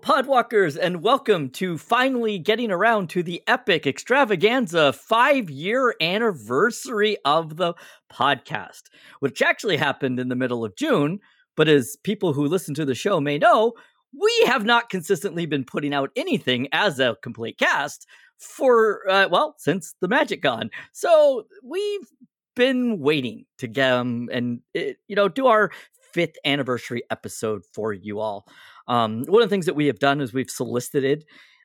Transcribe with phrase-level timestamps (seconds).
[0.00, 7.56] Podwalkers, and welcome to finally getting around to the epic extravaganza five year anniversary of
[7.56, 7.74] the
[8.10, 8.82] podcast,
[9.20, 11.20] which actually happened in the middle of June.
[11.56, 13.74] But as people who listen to the show may know,
[14.18, 18.06] we have not consistently been putting out anything as a complete cast
[18.38, 20.70] for, uh, well, since the Magic Gone.
[20.92, 22.08] So we've
[22.54, 25.70] been waiting to get um, and, it, you know, do our
[26.12, 28.46] fifth anniversary episode for you all.
[28.88, 31.24] Um, one of the things that we have done is we've solicited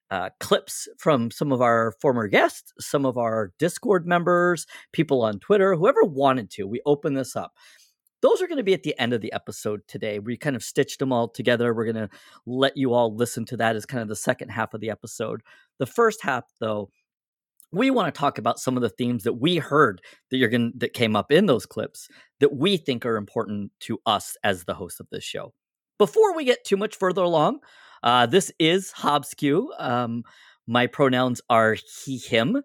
[0.09, 5.39] uh, clips from some of our former guests, some of our Discord members, people on
[5.39, 6.67] Twitter, whoever wanted to.
[6.67, 7.53] We open this up.
[8.21, 10.19] Those are going to be at the end of the episode today.
[10.19, 11.73] We kind of stitched them all together.
[11.73, 12.09] We're going to
[12.45, 15.41] let you all listen to that as kind of the second half of the episode.
[15.77, 16.89] The first half, though,
[17.71, 20.73] we want to talk about some of the themes that we heard that you're going
[20.77, 22.07] that came up in those clips
[22.39, 25.53] that we think are important to us as the host of this show.
[25.97, 27.59] Before we get too much further along,
[28.03, 29.67] uh, this is HobsQ.
[29.79, 30.23] Um,
[30.67, 32.61] my pronouns are he, him.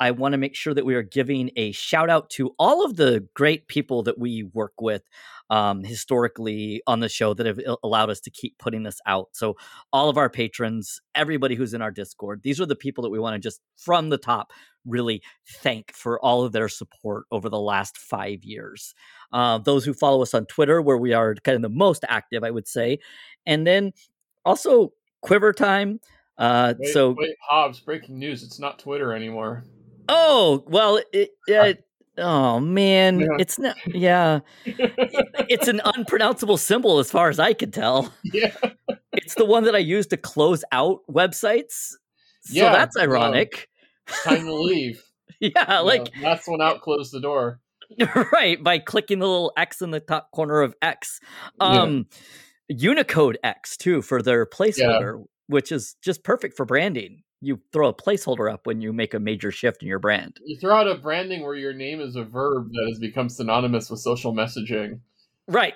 [0.00, 2.96] I want to make sure that we are giving a shout out to all of
[2.96, 5.02] the great people that we work with
[5.50, 9.28] um, historically on the show that have allowed us to keep putting this out.
[9.32, 9.56] So,
[9.92, 13.18] all of our patrons, everybody who's in our Discord, these are the people that we
[13.18, 14.52] want to just from the top
[14.86, 18.94] really thank for all of their support over the last five years.
[19.32, 22.42] Uh, those who follow us on Twitter, where we are kind of the most active,
[22.42, 22.98] I would say.
[23.44, 23.92] And then
[24.44, 26.00] also Quiver Time.
[26.38, 28.42] Uh, wait, so, wait, Hobbs, breaking news.
[28.42, 29.64] It's not Twitter anymore.
[30.08, 31.84] Oh well, it, it
[32.18, 33.26] oh man, Yeah.
[33.38, 33.76] it's not.
[33.86, 38.12] Yeah, it's an unpronounceable symbol as far as I could tell.
[38.24, 38.54] Yeah.
[39.12, 41.90] It's the one that I use to close out websites.
[42.42, 43.68] So Yeah, that's um, ironic.
[44.24, 45.02] Time to leave.
[45.40, 47.60] yeah, like Yeah, that's when out close the door.
[48.32, 51.20] right by clicking the little X in the top corner of X.
[51.60, 51.66] Yeah.
[51.66, 52.06] Um,
[52.68, 57.22] Unicode X too for their placeholder, which is just perfect for branding.
[57.40, 60.38] You throw a placeholder up when you make a major shift in your brand.
[60.44, 63.88] You throw out a branding where your name is a verb that has become synonymous
[63.90, 65.00] with social messaging.
[65.48, 65.74] Right.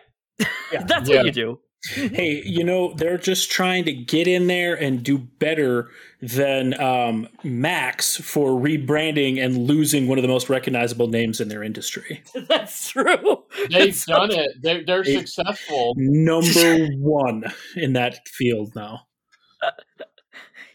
[0.73, 0.83] Yeah.
[0.87, 1.19] That's Yeah.
[1.19, 1.61] what you do.
[1.95, 5.91] hey, you know, they're just trying to get in there and do better
[6.23, 11.63] than um, Max for rebranding and losing one of the most recognizable names in their
[11.63, 12.23] industry.
[12.49, 13.45] That's true.
[13.71, 14.51] They've That's so done it.
[14.63, 15.93] They're, they're successful.
[15.97, 17.45] Number one
[17.77, 19.01] in that field now.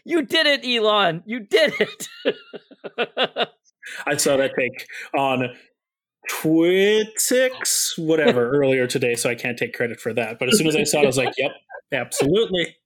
[0.04, 1.22] You did it, Elon.
[1.26, 2.08] You did it.
[4.06, 5.48] I saw that take on
[6.30, 10.38] Twitix, whatever, earlier today, so I can't take credit for that.
[10.38, 11.52] But as soon as I saw it, I was like, yep,
[11.92, 12.76] absolutely.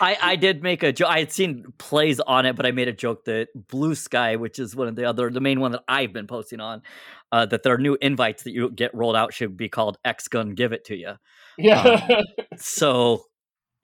[0.00, 1.08] I, I did make a joke.
[1.08, 4.58] I had seen plays on it, but I made a joke that Blue Sky, which
[4.58, 6.82] is one of the other, the main one that I've been posting on,
[7.30, 10.28] uh, that there are new invites that you get rolled out should be called X
[10.28, 11.14] Gun Give It to You.
[11.58, 12.22] Yeah.
[12.56, 13.24] So,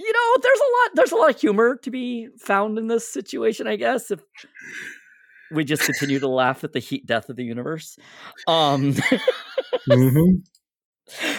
[0.01, 3.07] you know, there's a lot, there's a lot of humor to be found in this
[3.09, 4.11] situation, I guess.
[4.11, 4.21] If
[5.51, 7.97] we just continue to laugh at the heat death of the universe.
[8.47, 8.95] Um,
[9.89, 10.43] Mhm.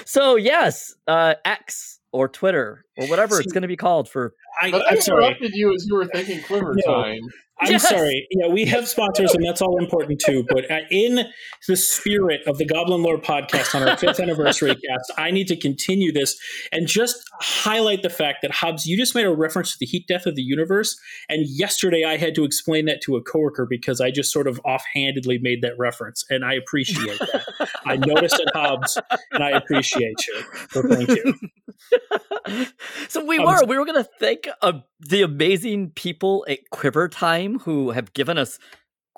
[0.06, 4.34] so yes, uh, X or Twitter or whatever See- it's going to be called for.
[4.62, 5.24] I, but I I'm sorry.
[5.26, 6.94] interrupted you as you were thinking quiver No.
[6.94, 7.22] time.
[7.62, 7.90] I'm Yes.
[7.90, 8.26] sorry.
[8.32, 10.46] Yeah, we have sponsors, and that's all important too.
[10.48, 11.26] But uh, in
[11.68, 15.58] the spirit of the Goblin Lore podcast on our fifth anniversary cast, I need to
[15.58, 16.40] continue this
[16.72, 20.06] and just highlight the fact that Hobbs, you just made a reference to the heat
[20.08, 24.00] death of the universe, and yesterday I had to explain that to a coworker because
[24.00, 27.44] I just sort of offhandedly made that reference, and I appreciate that.
[27.86, 28.98] I noticed it, Hobbs,
[29.34, 30.44] and I appreciate you.
[30.70, 31.36] So thank you.
[33.10, 37.08] so we Um, were we were going to thank uh, the amazing people at Quiver
[37.08, 38.60] Time who have given us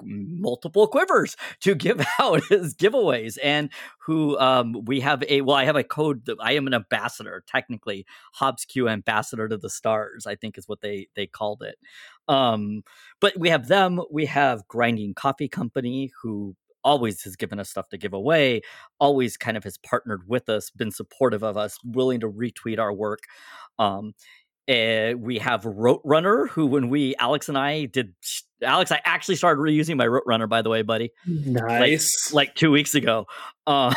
[0.04, 3.70] multiple quivers to give out as giveaways and
[4.06, 7.44] who um we have a well i have a code that i am an ambassador
[7.48, 8.06] technically.
[8.34, 11.78] Hobbs q ambassador to the stars i think is what they they called it.
[12.28, 12.84] Um
[13.20, 17.90] but we have them we have grinding coffee company who always has given us stuff
[17.90, 18.62] to give away
[19.00, 22.94] always kind of has partnered with us been supportive of us willing to retweet our
[22.94, 23.20] work
[23.80, 24.14] um
[24.70, 28.14] uh, we have Rote Runner, who when we Alex and I did
[28.62, 32.32] Alex, I actually started reusing my Rote Runner, by the way, buddy, Nice.
[32.32, 33.26] like two weeks ago.
[33.68, 33.94] Um,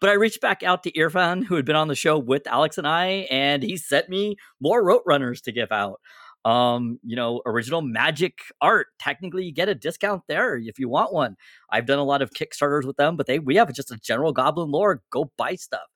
[0.00, 2.78] but I reached back out to Irfan, who had been on the show with Alex
[2.78, 6.00] and I, and he sent me more Rote Runners to give out.
[6.44, 8.88] Um, you know, original magic art.
[8.98, 11.36] Technically, you get a discount there if you want one.
[11.70, 14.32] I've done a lot of Kickstarters with them, but they we have just a general
[14.32, 15.02] Goblin lore.
[15.10, 15.88] Go buy stuff.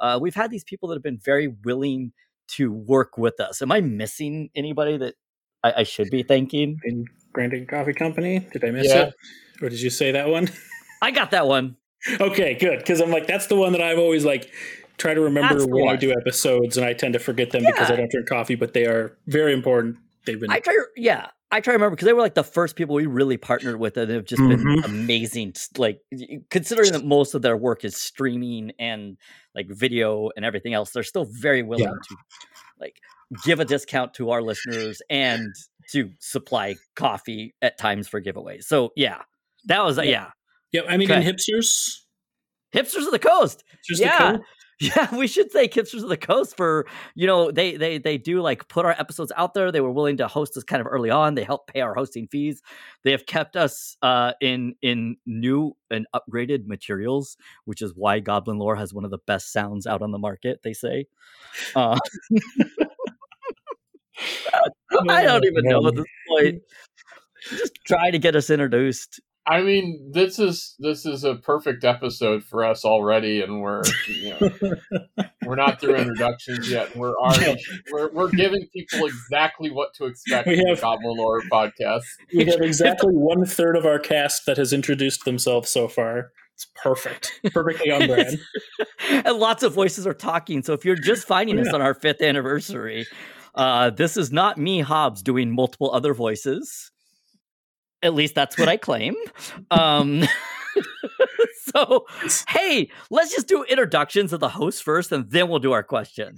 [0.00, 2.12] Uh, we've had these people that have been very willing
[2.48, 3.60] to work with us.
[3.62, 5.14] Am I missing anybody that
[5.64, 6.78] I, I should be thanking?
[6.84, 8.46] in Grinding Coffee Company.
[8.52, 9.06] Did I miss Yeah.
[9.06, 9.14] it?
[9.60, 10.48] Or did you say that one?
[11.02, 11.76] I got that one.
[12.20, 12.78] okay, good.
[12.78, 14.52] Because I'm like, that's the one that I've always like
[14.98, 17.90] try to remember That's when I do episodes, and I tend to forget them because
[17.90, 18.54] I don't drink coffee.
[18.54, 19.96] But they are very important.
[20.24, 22.74] They've been I try, yeah, I try to remember because they were like the first
[22.76, 24.84] people we really partnered with, and they've just been Mhm.
[24.84, 25.54] amazing.
[25.78, 26.00] Like
[26.50, 29.16] considering that most of their work is streaming and
[29.54, 31.90] like video and everything else, they're still very willing Yeah.
[32.08, 32.16] to
[32.80, 32.96] like
[33.44, 35.48] give a discount to our listeners and
[35.92, 38.64] to supply coffee at times for giveaways.
[38.64, 39.22] So yeah,
[39.66, 40.04] that was Yeah.
[40.04, 40.30] yeah,
[40.72, 40.82] yeah.
[40.88, 41.24] I mean, Okay.
[41.24, 42.00] in hipsters,
[42.74, 43.62] hipsters of the coast.
[43.86, 44.36] just the Yeah.
[44.80, 48.42] Yeah, we should say Hipsters of the Coast for you know they they they do
[48.42, 49.72] like put our episodes out there.
[49.72, 51.34] They were willing to host us kind of early on.
[51.34, 52.60] They help pay our hosting fees.
[53.02, 58.58] They have kept us uh, in in new and upgraded materials, which is why Goblin
[58.58, 60.60] Lore has one of the best sounds out on the market.
[60.62, 61.06] They say.
[61.74, 61.98] Uh,
[65.08, 66.62] I don't even know at this point.
[67.50, 69.20] Just try to get us introduced.
[69.48, 74.30] I mean, this is this is a perfect episode for us already, and we're you
[74.40, 74.74] know,
[75.46, 76.96] we're not through introductions yet.
[76.96, 77.62] We're already
[77.92, 82.02] we're, we're giving people exactly what to expect We have- the Goblin Lore podcast.
[82.34, 86.32] We have exactly one third of our cast that has introduced themselves so far.
[86.54, 88.38] It's perfect, perfectly on brand.
[89.10, 90.62] and lots of voices are talking.
[90.62, 91.74] So if you're just finding us Yeah.
[91.74, 93.06] on our fifth anniversary,
[93.54, 96.90] uh, this is not me, Hobbs, doing multiple other voices.
[98.02, 99.14] At least that's what I claim.
[99.70, 100.24] Um,
[101.74, 102.06] so,
[102.48, 106.36] hey, let's just do introductions of the host first, and then we'll do our question.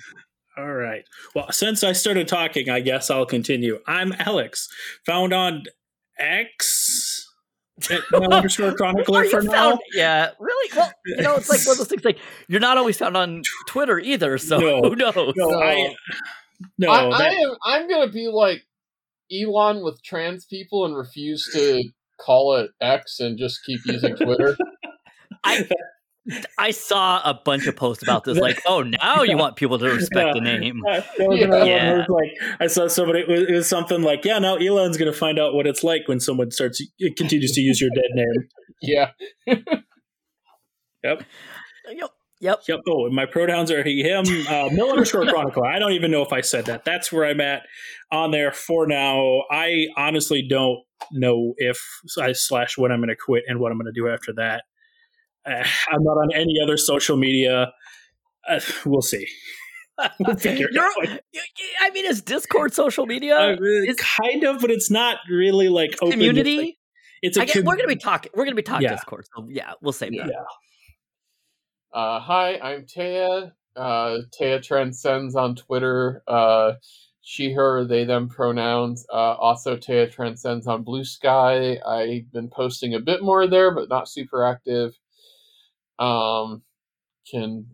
[0.56, 1.04] All right.
[1.34, 3.78] Well, since I started talking, I guess I'll continue.
[3.86, 4.68] I'm Alex,
[5.06, 5.64] found on
[6.18, 7.28] X
[7.90, 8.00] at
[8.32, 9.52] underscore chronicler Are you for now.
[9.52, 10.70] found- yeah, really?
[10.76, 12.04] Well, you know, it's like one of those things.
[12.04, 12.18] Like
[12.48, 14.80] you're not always found on Twitter either, so No.
[14.82, 15.32] who knows?
[15.36, 15.94] No, I
[16.76, 16.90] no.
[16.90, 18.64] I, I am I'm gonna be like
[19.32, 21.84] Elon with trans people and refuse to
[22.20, 24.56] call it X and just keep using Twitter.
[25.44, 25.68] I
[26.58, 29.86] I saw a bunch of posts about this, like, oh, now you want people to
[29.86, 30.82] respect the name.
[30.84, 32.04] That was another one Yeah.
[32.08, 32.30] like
[32.60, 33.20] I saw somebody.
[33.20, 35.82] It was, it was something like, "Yeah, now Elon's going to find out what it's
[35.82, 38.48] like when someone starts it continues to use your dead name."
[38.82, 39.10] yeah,
[41.04, 41.22] Yep,
[41.90, 42.10] Yep.
[42.40, 42.60] Yep.
[42.68, 42.80] yep.
[42.88, 44.24] Oh, and my pronouns are he, him.
[44.48, 45.64] Uh, Mill underscore Chronicle.
[45.64, 46.84] I don't even know if I said that.
[46.84, 47.62] That's where I'm at
[48.12, 49.42] on there for now.
[49.50, 50.78] I honestly don't
[51.12, 51.78] know if
[52.20, 54.62] I slash when I'm going to quit and what I'm going to do after that.
[55.44, 57.72] Uh, I'm not on any other social media.
[58.48, 59.26] Uh, we'll see.
[60.20, 61.18] we'll figure it out.
[61.80, 65.96] I mean, is Discord social media Uh, is- kind of, but it's not really like
[66.00, 66.12] open.
[66.12, 66.78] community?
[67.20, 68.30] It's a I get, com- we're gonna be talking.
[68.32, 68.94] We're gonna be talking Yeah.
[68.94, 69.26] Discord.
[69.34, 70.28] So yeah, we'll save that.
[70.28, 70.44] Yeah.
[71.92, 73.52] Uh, hi, I'm Taya.
[73.74, 76.22] Uh, Taya transcends on Twitter.
[76.26, 76.72] Uh,
[77.22, 79.06] she, her, they, them pronouns.
[79.12, 81.78] Uh, also, Taya transcends on Blue Sky.
[81.86, 84.98] I've been posting a bit more there, but not super active.
[85.98, 86.62] Um,
[87.30, 87.66] can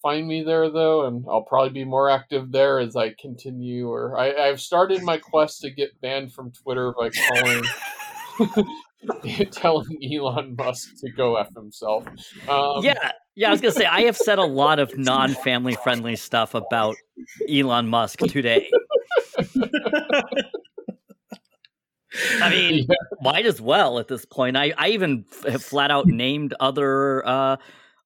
[0.00, 3.88] find me there though, and I'll probably be more active there as I continue.
[3.88, 7.62] Or I, I've started my quest to get banned from Twitter by calling.
[9.52, 12.06] telling Elon Musk to go f himself.
[12.48, 13.48] Um, yeah, yeah.
[13.48, 16.96] I was gonna say I have said a lot of non-family friendly stuff about
[17.48, 18.68] Elon Musk today.
[22.40, 22.96] I mean, yeah.
[23.20, 24.56] might as well at this point.
[24.56, 27.56] I, I even f- have flat out named other uh,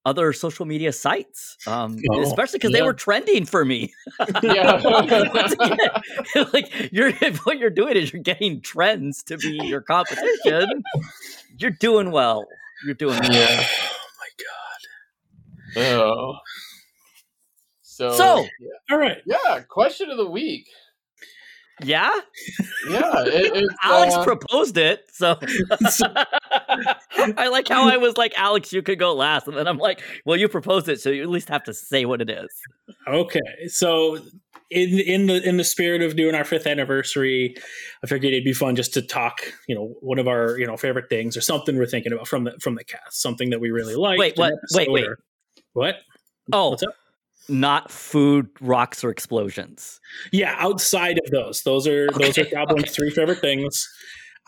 [0.06, 3.92] other social media sites, um, Oh, especially because they were trending for me.
[4.42, 4.76] Yeah.
[4.98, 5.30] Again,
[6.52, 7.12] like you're
[7.44, 10.82] what you're doing is you're getting trends to be your competition.
[11.58, 12.46] You're doing well.
[12.84, 13.32] You're doing well.
[13.32, 13.66] Yeah.
[13.66, 13.96] oh
[15.76, 15.86] my god.
[15.86, 16.34] Oh.
[17.82, 18.94] So, So- yeah.
[18.94, 19.18] All right.
[19.26, 20.66] yeah, question of the week.
[21.82, 22.18] Yeah,
[22.88, 25.38] Yeah, it, Alex uh, proposed it, so
[27.36, 30.02] I like how I was like, Alex, you could go last, and then I'm like,
[30.24, 32.48] well, you proposed it, so you at least have to say what it is.
[33.08, 33.40] Okay.
[33.68, 34.18] So
[34.70, 37.56] in in the in the spirit of doing our fifth anniversary,
[38.04, 39.40] I figured it'd be fun just to talk.
[39.68, 42.44] You know, one of our you know favorite things or something we're thinking about from
[42.44, 44.18] the from the cast, something that we really like.
[44.18, 44.54] Wait, what?
[44.72, 45.06] Wait, wait.
[45.72, 45.96] What?
[46.52, 46.94] Oh, What's up?
[47.48, 50.00] Not food, rocks, or explosions.
[50.32, 52.92] Yeah, outside of those, those are those are Okay, Goblin's okay.
[52.92, 53.88] three favorite things.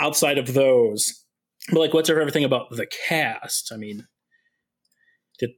[0.01, 1.25] Outside of those,
[1.71, 3.71] but like, what's our favorite thing about the cast?
[3.73, 4.07] I mean,
[5.39, 5.51] did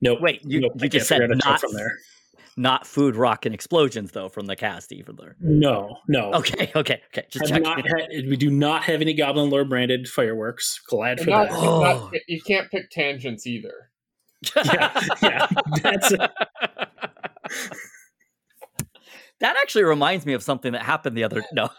[0.00, 0.16] no?
[0.20, 1.92] Wait, you- nope, you just said figure out a joke not- from there.
[2.54, 5.36] Not food, rock, and explosions, though, from the cast, even there.
[5.40, 6.32] No, no.
[6.34, 7.26] Okay, okay, okay.
[7.30, 10.78] Just Have not had, we do not have any Goblin Lore branded fireworks.
[10.86, 11.58] Glad for not, that.
[11.58, 11.80] Oh.
[11.80, 13.72] not- you can't pick tangents either.
[14.56, 15.46] Yeah, yeah,
[15.82, 16.10] that's
[19.40, 21.68] that actually reminds me of something that happened the other no.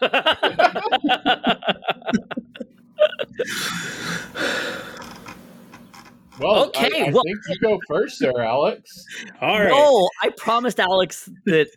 [6.40, 9.04] Well, Okay, I, I well- think you go first there, Alex.
[9.40, 9.68] All right.
[9.70, 11.68] No, I promised Alex that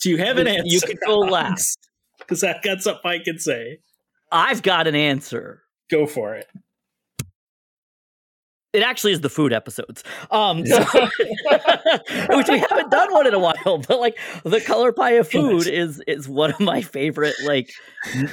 [0.00, 0.62] Do you have an answer?
[0.66, 1.78] You can go last.
[2.18, 3.80] Because I've got something I can say.
[4.30, 5.62] I've got an answer.
[5.90, 6.46] Go for it.
[8.72, 10.78] It actually is the food episodes, um, so-
[12.30, 13.78] which we haven't done one in a while.
[13.86, 17.70] But like the color pie of food is is one of my favorite, like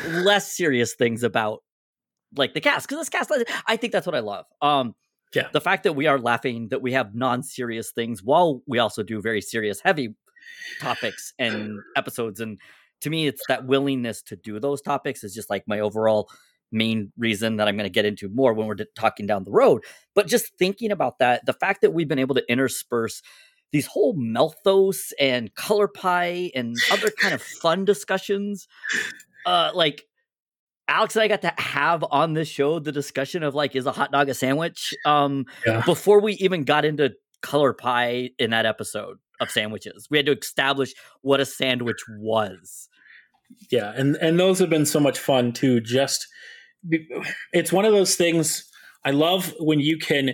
[0.07, 1.59] less serious things about
[2.35, 3.31] like the cast because this cast,
[3.67, 4.45] I think that's what I love.
[4.61, 4.95] Um,
[5.33, 5.47] Yeah.
[5.51, 9.21] the fact that we are laughing, that we have non-serious things while we also do
[9.21, 10.15] very serious, heavy
[10.79, 12.59] topics and episodes, and
[13.01, 16.29] to me, it's that willingness to do those topics is just like my overall
[16.71, 19.51] main reason that I'm going to get into more when we're d- talking down the
[19.51, 19.83] road.
[20.15, 23.21] But just thinking about that, the fact that we've been able to intersperse
[23.71, 28.67] these whole Melthos and Color Pie and other kind of fun discussions,
[29.45, 30.03] uh, like
[30.87, 33.91] Alex and I got to have on this show the discussion of like, is a
[33.91, 34.93] hot dog a sandwich?
[35.05, 35.83] Um, Yeah.
[35.85, 40.37] before we even got into Color Pie in that episode of sandwiches, we had to
[40.37, 42.89] establish what a sandwich was.
[43.71, 45.79] Yeah, and and those have been so much fun too.
[45.79, 46.27] Just
[47.53, 48.69] it's one of those things
[49.05, 50.31] I love when you can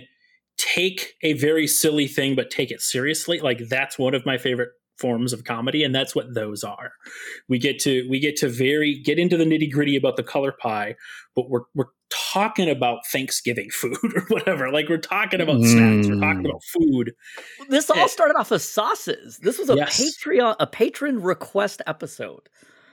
[0.58, 3.40] take a very silly thing but take it seriously.
[3.40, 6.92] Like that's one of my favorite forms of comedy and that's what those are.
[7.48, 10.94] We get to we get to very get into the nitty-gritty about the color pie,
[11.34, 14.70] but we're we're talking about Thanksgiving food or whatever.
[14.72, 16.48] Like we're talking about snacks, we're talking Mm.
[16.48, 17.12] about food.
[17.68, 18.06] This all Eh.
[18.06, 19.38] started off as sauces.
[19.42, 20.00] This was a Yes.
[20.00, 22.48] Patreon, a patron request episode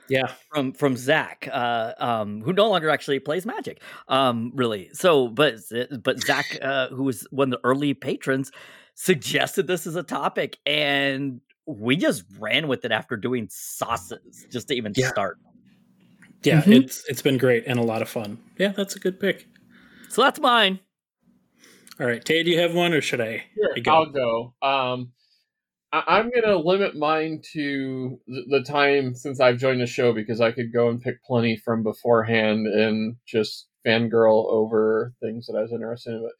[0.08, 0.32] Yeah.
[0.50, 4.90] from from Zach, uh, um, who no longer actually plays Magic, um, really.
[4.92, 5.54] So, but
[6.02, 8.52] but Zach, uh, who was one of the early patrons,
[8.94, 14.68] suggested this as a topic, and we just ran with it after doing sauces, just
[14.68, 15.08] to even Yeah.
[15.08, 15.38] start.
[16.42, 16.82] Yeah, Mhm.
[16.84, 18.38] it's it's been great and a lot of fun.
[18.58, 19.46] Yeah, that's a good pick.
[20.10, 20.80] So that's mine.
[21.98, 23.44] All right, Tay, do you have one or should I?
[23.74, 23.92] I go?
[23.92, 24.54] I'll go.
[24.60, 25.12] Um,
[25.94, 30.40] I- I'm gonna limit mine to th- the time since I've joined the show because
[30.40, 35.62] I could go and pick plenty from beforehand and just fangirl over things that I
[35.62, 36.22] was interested in.
[36.22, 36.32] But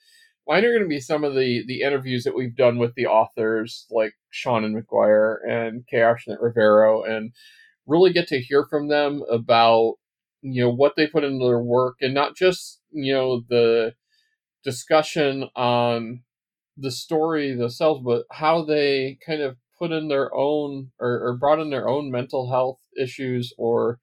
[0.52, 3.06] mine are going to be some of the the interviews that we've done with the
[3.06, 5.98] authors, like Seanan McGuire and K.
[5.98, 7.32] Arsenault Rivera, and
[7.86, 9.96] really get to hear from them about
[10.42, 13.94] you know what they put into their work and not just you know the
[14.64, 16.22] discussion on
[16.76, 21.60] the story themselves, but how they kind of put in their own or, or brought
[21.60, 23.98] in their own mental health issues or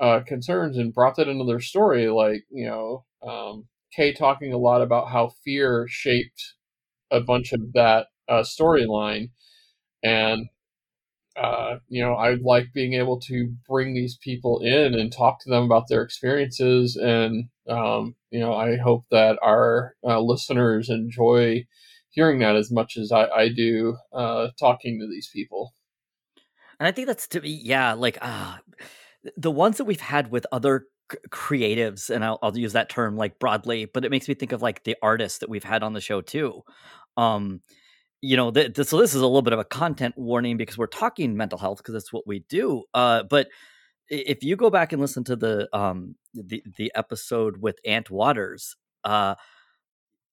[0.00, 2.08] uh, concerns and brought that into their story.
[2.08, 6.54] Like, you know, um, Kay talking a lot about how fear shaped
[7.10, 9.30] a bunch of that uh, storyline.
[10.02, 10.48] And,
[11.36, 15.50] uh, you know, I like being able to bring these people in and talk to
[15.50, 16.96] them about their experiences.
[16.96, 21.66] And, um, you know, I hope that our uh, listeners enjoy
[22.10, 25.72] hearing that as much as I, I do uh, talking to these people.
[26.78, 28.56] And I think that's to me, yeah, like uh,
[29.36, 33.16] the ones that we've had with other c- creatives, and I'll, I'll use that term
[33.16, 35.94] like broadly, but it makes me think of like the artists that we've had on
[35.94, 36.62] the show too.
[37.16, 37.62] Um,
[38.22, 40.78] you know, th- th- so this is a little bit of a content warning because
[40.78, 42.84] we're talking mental health because that's what we do.
[42.94, 43.48] Uh, but
[44.08, 48.76] if you go back and listen to the um the the episode with Ant Waters,
[49.04, 49.34] uh,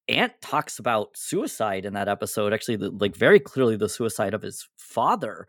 [0.08, 2.54] Ant talks about suicide in that episode.
[2.54, 5.48] Actually, like very clearly the suicide of his father,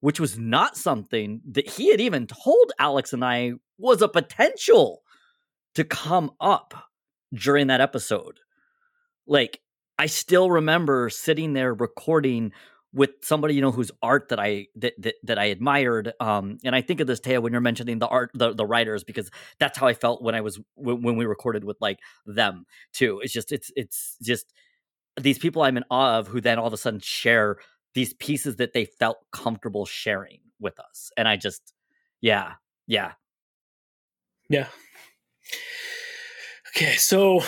[0.00, 5.02] which was not something that he had even told Alex and I was a potential
[5.74, 6.74] to come up
[7.34, 8.38] during that episode.
[9.26, 9.60] Like,
[10.02, 12.50] I still remember sitting there recording
[12.92, 16.12] with somebody you know whose art that I that that, that I admired.
[16.18, 19.04] Um, and I think of this Taya when you're mentioning the art, the, the writers,
[19.04, 19.30] because
[19.60, 23.20] that's how I felt when I was when, when we recorded with like them too.
[23.22, 24.52] It's just it's it's just
[25.20, 27.58] these people I'm in awe of who then all of a sudden share
[27.94, 31.12] these pieces that they felt comfortable sharing with us.
[31.16, 31.74] And I just
[32.20, 32.54] yeah,
[32.88, 33.12] yeah.
[34.50, 34.66] Yeah.
[36.74, 37.44] Okay, so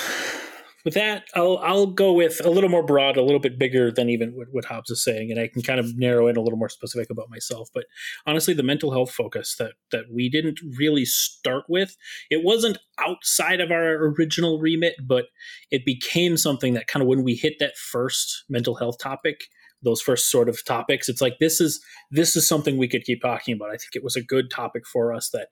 [0.84, 4.10] with that, I'll I'll go with a little more broad, a little bit bigger than
[4.10, 6.58] even what, what Hobbs is saying, and I can kind of narrow in a little
[6.58, 7.70] more specific about myself.
[7.72, 7.86] But
[8.26, 11.96] honestly, the mental health focus that that we didn't really start with,
[12.30, 15.26] it wasn't outside of our original remit, but
[15.70, 19.44] it became something that kind of when we hit that first mental health topic,
[19.84, 23.22] those first sort of topics, it's like this is this is something we could keep
[23.22, 23.68] talking about.
[23.68, 25.48] I think it was a good topic for us that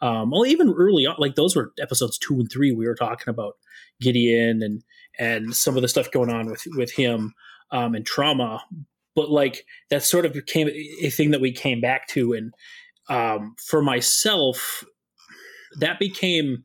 [0.00, 2.72] um, well, even early on, like those were episodes two and three.
[2.72, 3.54] We were talking about
[4.00, 4.82] Gideon and
[5.18, 7.34] and some of the stuff going on with with him
[7.70, 8.64] um, and trauma,
[9.14, 12.32] but like that sort of became a thing that we came back to.
[12.32, 12.54] And
[13.08, 14.84] um, for myself,
[15.80, 16.64] that became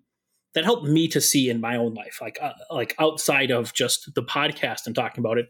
[0.56, 4.14] that helped me to see in my own life, like uh, like outside of just
[4.16, 5.48] the podcast and talking about it.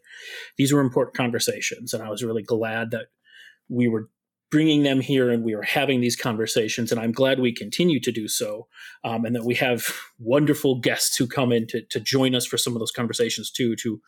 [0.57, 3.07] These were important conversations, and I was really glad that
[3.69, 4.09] we were
[4.53, 6.91] bringing them here and we were having these conversations.
[6.91, 8.67] And I'm glad we continue to do so,
[9.03, 9.87] um, and that we have
[10.19, 13.75] wonderful guests who come in to, to join us for some of those conversations too,
[13.77, 13.99] to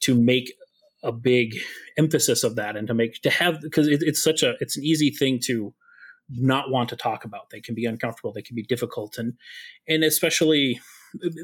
[0.00, 0.52] to make
[1.02, 1.54] a big
[1.96, 4.84] emphasis of that and to make to have because it, it's such a it's an
[4.84, 5.72] easy thing to
[6.30, 7.50] not want to talk about.
[7.50, 8.32] They can be uncomfortable.
[8.32, 9.34] They can be difficult, and
[9.88, 10.80] and especially,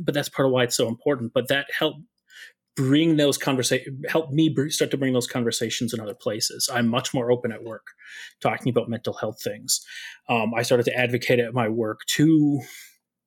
[0.05, 1.33] but that's part of why it's so important.
[1.33, 1.97] But that help
[2.75, 6.71] bring those conversations, help me start to bring those conversations in other places.
[6.73, 7.89] I'm much more open at work,
[8.41, 9.85] talking about mental health things.
[10.29, 12.63] Um, I started to advocate at my work to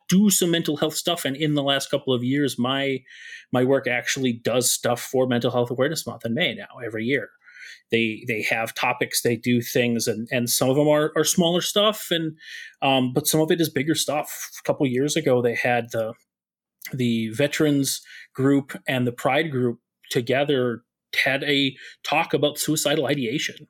[0.07, 2.99] do some mental health stuff and in the last couple of years my
[3.51, 7.29] my work actually does stuff for mental health awareness month in may now every year
[7.91, 11.61] they they have topics they do things and and some of them are, are smaller
[11.61, 12.07] stuff.
[12.11, 12.37] And
[12.81, 14.51] um, but some of it is bigger stuff.
[14.59, 16.13] A couple years ago they had the
[16.93, 18.01] the veterans
[18.33, 20.83] group and the pride group together
[21.23, 23.67] had a talk about suicidal ideation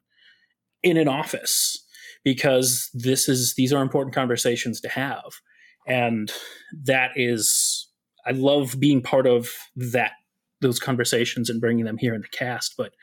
[0.83, 1.83] in an office
[2.23, 5.39] because this is these are important conversations to have.
[5.87, 6.31] And
[6.83, 7.87] that is
[8.25, 10.13] i love being part of that
[10.61, 12.93] those conversations and bringing them here in the cast but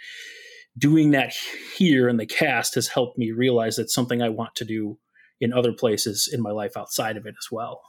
[0.77, 1.35] doing that
[1.77, 4.99] here in the cast has helped me realize that's something I want to do
[5.41, 7.83] in other places in my life outside of it as well.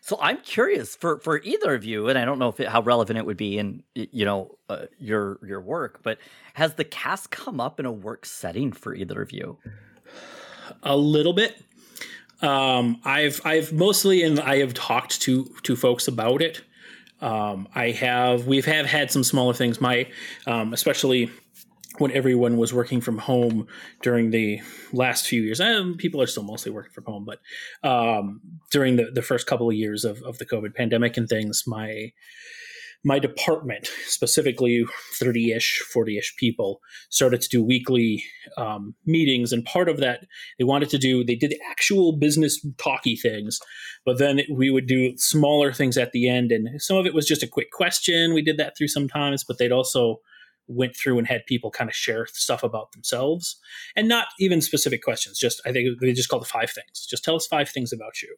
[0.00, 2.82] So I'm curious for for either of you, and I don't know if it, how
[2.82, 6.18] relevant it would be in you know uh, your your work, but
[6.52, 9.56] has the cast come up in a work setting for either of you?
[10.82, 11.62] A little bit.
[12.42, 16.62] Um, I've I've mostly and I have talked to to folks about it.
[17.22, 19.80] Um, I have we've have had some smaller things.
[19.80, 20.06] My
[20.46, 21.30] um, especially
[21.98, 23.66] when everyone was working from home
[24.02, 24.60] during the
[24.92, 25.60] last few years.
[25.60, 29.68] and people are still mostly working from home, but um, during the, the first couple
[29.68, 32.10] of years of, of the COVID pandemic and things, my
[33.04, 34.84] my department, specifically
[35.18, 36.80] 30 ish, 40 ish people,
[37.10, 38.24] started to do weekly
[38.56, 39.52] um, meetings.
[39.52, 40.24] And part of that,
[40.58, 43.60] they wanted to do, they did actual business talky things,
[44.06, 46.50] but then we would do smaller things at the end.
[46.50, 48.32] And some of it was just a quick question.
[48.32, 50.20] We did that through sometimes, but they'd also
[50.66, 53.56] went through and had people kind of share stuff about themselves
[53.96, 55.38] and not even specific questions.
[55.38, 57.06] Just, I think they just called the five things.
[57.06, 58.36] Just tell us five things about you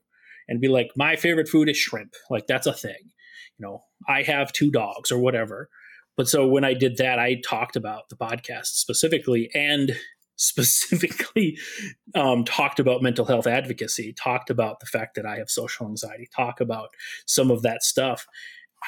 [0.48, 2.14] and be like, my favorite food is shrimp.
[2.30, 3.12] Like, that's a thing.
[3.58, 5.68] You know, I have two dogs or whatever.
[6.16, 9.96] But so when I did that, I talked about the podcast specifically and
[10.36, 11.58] specifically
[12.14, 16.28] um, talked about mental health advocacy, talked about the fact that I have social anxiety,
[16.34, 16.90] talk about
[17.26, 18.26] some of that stuff.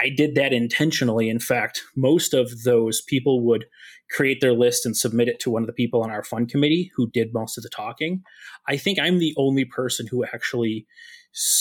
[0.01, 1.29] I did that intentionally.
[1.29, 3.65] In fact, most of those people would
[4.11, 6.91] create their list and submit it to one of the people on our fund committee
[6.97, 8.23] who did most of the talking.
[8.69, 10.87] I think I'm the only person who actually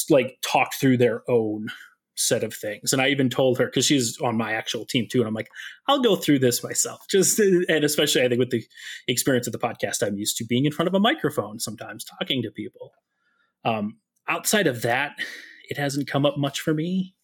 [0.10, 1.68] like talked through their own
[2.16, 2.92] set of things.
[2.92, 5.50] And I even told her because she's on my actual team too, and I'm like,
[5.88, 7.06] I'll go through this myself.
[7.10, 8.64] Just and especially I think with the
[9.08, 12.42] experience of the podcast, I'm used to being in front of a microphone sometimes talking
[12.42, 12.92] to people.
[13.64, 15.18] Um, outside of that,
[15.70, 17.16] it hasn't come up much for me.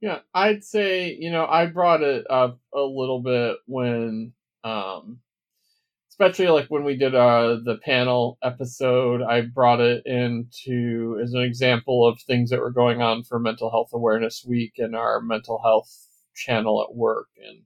[0.00, 4.32] Yeah, I'd say, you know, I brought it up a little bit when
[4.64, 5.20] um
[6.10, 11.42] especially like when we did uh the panel episode, I brought it into as an
[11.42, 15.60] example of things that were going on for mental health awareness week in our mental
[15.62, 15.90] health
[16.34, 17.62] channel at work and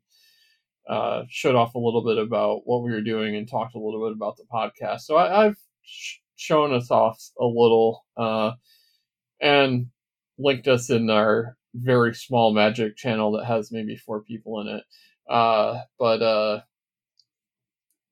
[0.88, 4.06] uh, showed off a little bit about what we were doing and talked a little
[4.06, 5.00] bit about the podcast.
[5.02, 8.52] So I, have sh- shown us off a little uh,
[9.40, 9.86] and
[10.38, 14.84] linked us in our very small magic channel that has maybe four people in it.
[15.28, 16.60] Uh, but uh,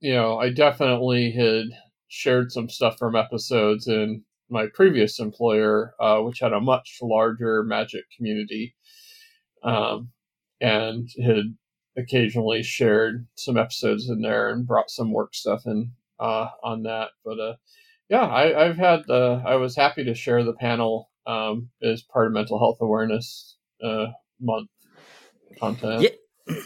[0.00, 1.66] you know, I definitely had
[2.08, 7.62] shared some stuff from episodes in my previous employer, uh, which had a much larger
[7.62, 8.74] magic community,
[9.62, 10.10] um,
[10.60, 11.56] and had
[11.96, 17.10] occasionally shared some episodes in there and brought some work stuff in uh, on that.
[17.24, 17.54] But uh,
[18.08, 22.32] yeah, I, I've had I was happy to share the panel um, as part of
[22.32, 24.06] mental health awareness uh,
[24.40, 24.68] month
[25.58, 26.02] content.
[26.02, 26.56] Yeah.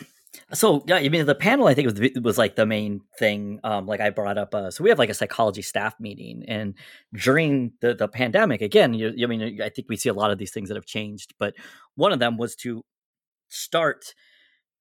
[0.53, 3.59] So yeah, I mean the panel I think was was like the main thing.
[3.65, 6.75] Um, like I brought up, uh, so we have like a psychology staff meeting, and
[7.15, 10.39] during the the pandemic, again, you, I mean, I think we see a lot of
[10.39, 11.55] these things that have changed, but
[11.97, 12.85] one of them was to
[13.49, 14.15] start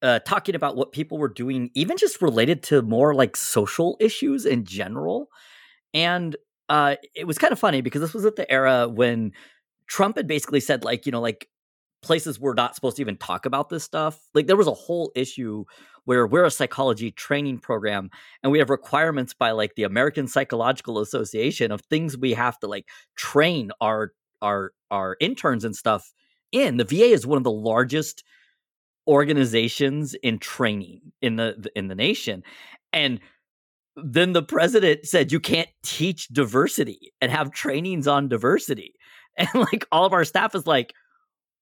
[0.04, 4.46] uh, talking about what people were doing, even just related to more like social issues
[4.46, 5.30] in general,
[5.96, 6.36] and
[6.70, 9.32] uh, it was kind of funny because this was at the era when
[9.88, 11.48] Trump had basically said like you know like
[12.02, 14.20] places we're not supposed to even talk about this stuff.
[14.34, 15.66] Like there was a whole issue
[16.06, 18.12] where we're a psychology training program
[18.44, 22.68] and we have requirements by like the American Psychological Association of things we have to
[22.68, 26.14] like train our our our interns and stuff
[26.52, 26.78] in.
[26.78, 28.24] The VA is one of the largest
[29.08, 32.44] organizations in training in the in the nation,
[32.94, 33.20] and
[33.96, 38.94] then the president said you can't teach diversity and have trainings on diversity,
[39.38, 40.94] and like all of our staff is like.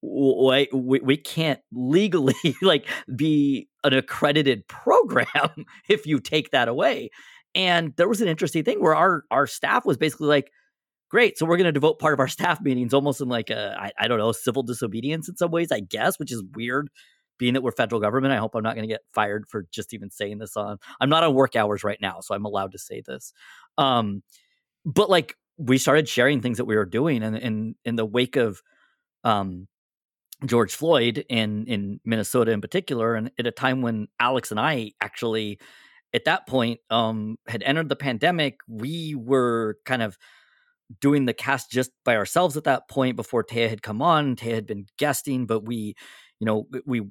[0.05, 5.27] We, we can't legally like be an accredited program
[5.89, 7.09] if you take that away.
[7.55, 10.51] And there was an interesting thing where our our staff was basically like,
[11.13, 11.37] great.
[11.37, 13.91] So we're going to devote part of our staff meetings almost in like a, I,
[13.99, 16.89] I don't know, civil disobedience in some ways, I guess, which is weird
[17.37, 18.33] being that we're federal government.
[18.33, 21.09] I hope I'm not going to get fired for just even saying this on, I'm
[21.09, 23.31] not on work hours right now, so I'm allowed to say this.
[23.77, 24.23] Um,
[24.85, 28.35] but like we started sharing things that we were doing and in, in the wake
[28.35, 28.61] of,
[29.23, 29.67] um,
[30.45, 34.91] George Floyd in in Minnesota in particular, and at a time when Alex and I
[35.01, 35.59] actually,
[36.13, 40.17] at that point, um, had entered the pandemic, we were kind of
[40.99, 44.35] doing the cast just by ourselves at that point before Taya had come on.
[44.35, 45.95] Taya had been guesting, but we,
[46.39, 47.03] you know, we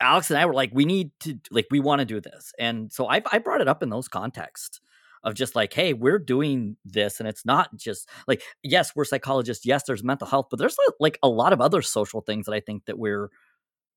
[0.00, 2.52] Alex and I were like, we need to like we want to do this.
[2.58, 4.80] And so I I brought it up in those contexts
[5.22, 9.66] of just like, hey, we're doing this, and it's not just like, yes, we're psychologists,
[9.66, 12.60] yes, there's mental health, but there's like a lot of other social things that I
[12.60, 13.30] think that we're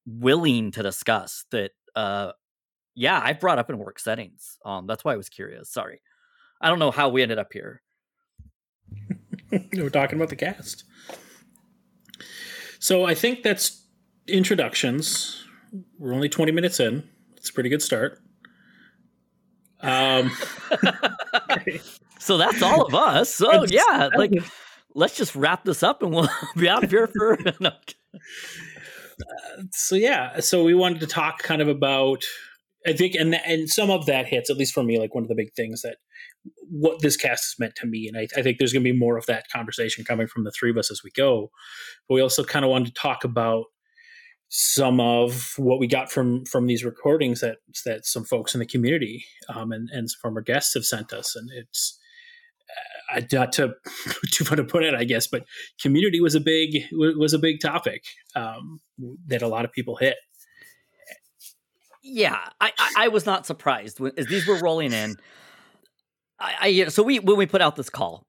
[0.05, 2.31] willing to discuss that uh
[2.95, 4.57] yeah, I've brought up in work settings.
[4.65, 5.69] Um that's why I was curious.
[5.69, 6.01] Sorry.
[6.61, 7.81] I don't know how we ended up here.
[9.73, 10.83] We're talking about the cast.
[12.79, 13.85] So I think that's
[14.27, 15.45] introductions.
[15.97, 17.07] We're only 20 minutes in.
[17.37, 18.19] It's a pretty good start.
[19.83, 20.31] Um,
[22.19, 23.33] so that's all of us.
[23.33, 24.31] So yeah, like
[24.95, 27.37] let's just wrap this up and we'll be out of here for.
[27.59, 27.69] no.
[27.69, 32.23] uh, so yeah, so we wanted to talk kind of about.
[32.85, 35.29] I think, and and some of that hits at least for me, like one of
[35.29, 35.97] the big things that
[36.69, 38.09] what this cast has meant to me.
[38.09, 40.51] And I, I think there's going to be more of that conversation coming from the
[40.51, 41.49] three of us as we go.
[42.09, 43.65] But we also kind of wanted to talk about
[44.55, 48.67] some of what we got from from these recordings that that some folks in the
[48.67, 51.99] community um, and and former guests have sent us, and it's
[53.11, 53.73] uh, not to
[54.31, 55.45] too far to put it, I guess, but
[55.81, 58.03] community was a big was a big topic
[58.35, 58.79] um,
[59.25, 60.17] that a lot of people hit.
[62.03, 65.15] Yeah, I, I, I was not surprised when, as these were rolling in.
[66.39, 68.27] I, I so we when we put out this call,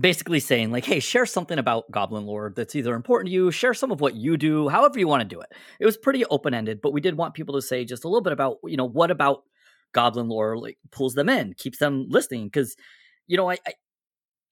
[0.00, 3.74] basically saying like, hey, share something about Goblin lore that's either important to you, share
[3.74, 5.52] some of what you do, however you want to do it.
[5.80, 8.22] It was pretty open ended, but we did want people to say just a little
[8.22, 9.42] bit about you know what about
[9.92, 12.76] Goblin lore like pulls them in, keeps them listening because
[13.26, 13.74] you know I, I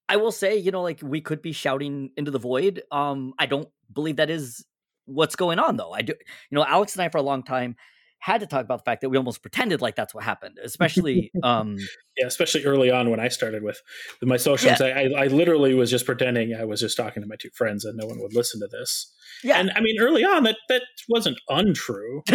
[0.09, 2.83] I will say, you know, like we could be shouting into the void.
[2.91, 4.65] Um, I don't believe that is
[5.05, 5.93] what's going on though.
[5.93, 6.13] I do,
[6.49, 7.77] you know, Alex and I for a long time
[8.21, 11.31] had to talk about the fact that we almost pretended like that's what happened, especially
[11.43, 11.75] um
[12.17, 13.81] yeah, especially early on when I started with,
[14.19, 14.79] with my socials.
[14.79, 14.85] Yeah.
[14.85, 17.97] I, I literally was just pretending I was just talking to my two friends and
[17.97, 19.11] no one would listen to this.
[19.43, 22.21] Yeah, and I mean early on that that wasn't untrue.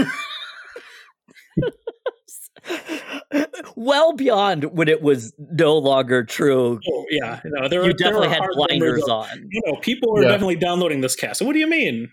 [3.76, 6.80] well beyond when it was no longer true.
[6.90, 9.28] Oh, yeah, no, there you definitely had blinders on.
[9.50, 10.30] You know, people are yeah.
[10.30, 11.38] definitely downloading this cast.
[11.38, 12.10] So what do you mean?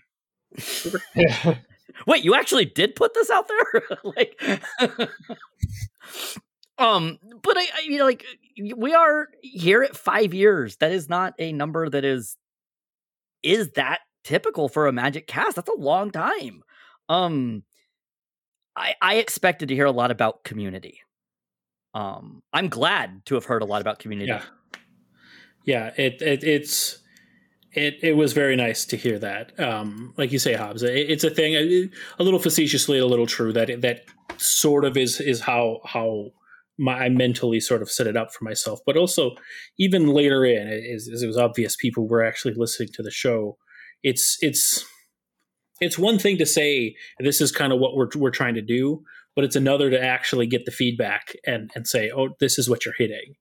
[1.16, 1.56] yeah.
[2.06, 3.82] Wait, you actually did put this out there?
[4.04, 4.40] like
[6.78, 8.24] um but I, I you know like
[8.76, 10.76] we are here at 5 years.
[10.76, 12.36] That is not a number that is
[13.42, 15.56] is that typical for a magic cast.
[15.56, 16.62] That's a long time.
[17.08, 17.62] Um
[18.76, 21.00] I I expected to hear a lot about community.
[21.94, 24.28] Um I'm glad to have heard a lot about community.
[24.28, 24.42] Yeah.
[25.64, 26.98] Yeah, it, it it's
[27.74, 29.58] it, it was very nice to hear that.
[29.58, 33.52] Um, like you say, Hobbs, it, it's a thing, a, little facetiously, a little true.
[33.52, 34.04] That that
[34.38, 36.30] sort of is is how how
[36.78, 38.80] my, I mentally sort of set it up for myself.
[38.86, 39.32] But also,
[39.78, 43.58] even later in, as, as it was obvious, people were actually listening to the show.
[44.02, 44.84] It's it's
[45.80, 49.02] it's one thing to say this is kind of what we're we're trying to do,
[49.34, 52.84] but it's another to actually get the feedback and and say, oh, this is what
[52.84, 53.34] you're hitting,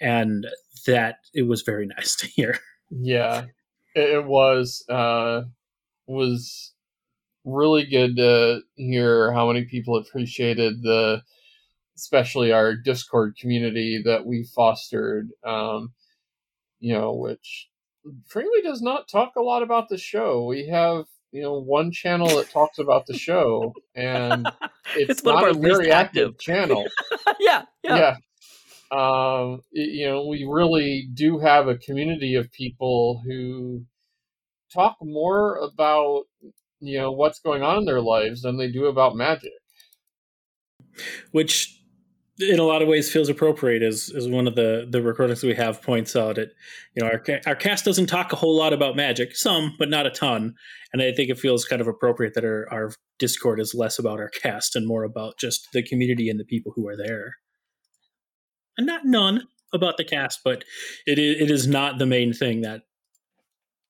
[0.00, 0.46] and
[0.86, 2.58] that it was very nice to hear.
[2.90, 3.44] Yeah,
[3.94, 5.42] it was uh,
[6.06, 6.72] was
[7.44, 11.22] really good to hear how many people appreciated the
[11.96, 15.92] especially our discord community that we fostered um,
[16.78, 17.70] you know which
[18.26, 20.44] frankly does not talk a lot about the show.
[20.44, 24.46] We have you know one channel that talks about the show and
[24.96, 26.38] it's, it's not a very active, active.
[26.38, 26.84] channel.
[27.38, 28.16] Yeah yeah, yeah
[28.90, 33.84] um, you know, we really do have a community of people who
[34.72, 36.24] talk more about,
[36.80, 39.52] you know, what's going on in their lives than they do about magic.
[41.30, 41.80] Which
[42.40, 45.54] in a lot of ways feels appropriate as, as one of the, the recordings we
[45.54, 46.54] have points out it
[46.94, 50.06] you know our, our cast doesn't talk a whole lot about magic some but not
[50.06, 50.54] a ton
[50.92, 54.18] and i think it feels kind of appropriate that our, our discord is less about
[54.18, 57.34] our cast and more about just the community and the people who are there
[58.80, 60.64] and not none about the cast but
[61.06, 62.82] it is, it is not the main thing that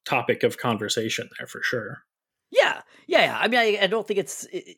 [0.05, 2.03] topic of conversation there for sure
[2.51, 3.39] yeah yeah, yeah.
[3.39, 4.77] i mean I, I don't think it's it,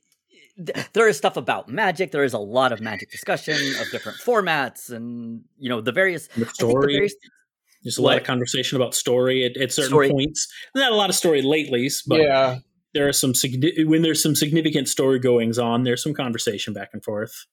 [0.92, 2.11] there is stuff about magic.
[2.12, 6.29] There is a lot of magic discussion of different formats, and you know the various
[6.29, 6.92] the story.
[6.92, 7.14] The various,
[7.83, 8.11] There's a what?
[8.11, 10.11] lot of conversation about story at, at certain story.
[10.11, 10.46] points.
[10.75, 12.59] Not a lot of story lately, but yeah.
[12.94, 13.33] there are some
[13.87, 15.85] when there's some significant story goings on.
[15.85, 17.46] There's some conversation back and forth.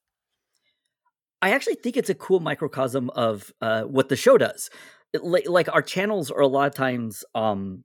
[1.42, 4.70] I actually think it's a cool microcosm of uh, what the show does.
[5.12, 7.84] It, like, like, our channels are a lot of times um,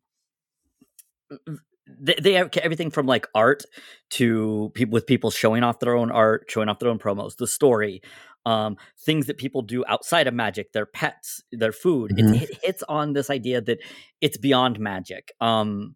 [1.88, 3.64] they, they have everything from like art
[4.12, 7.48] to people with people showing off their own art, showing off their own promos, the
[7.48, 8.02] story,
[8.46, 12.12] um, things that people do outside of magic, their pets, their food.
[12.12, 12.36] Mm-hmm.
[12.36, 13.80] It, it, hits on this idea that
[14.22, 15.34] it's beyond magic.
[15.40, 15.96] Um,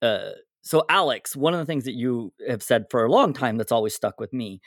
[0.00, 0.30] uh,
[0.62, 3.72] so, Alex, one of the things that you have said for a long time that's
[3.72, 4.60] always stuck with me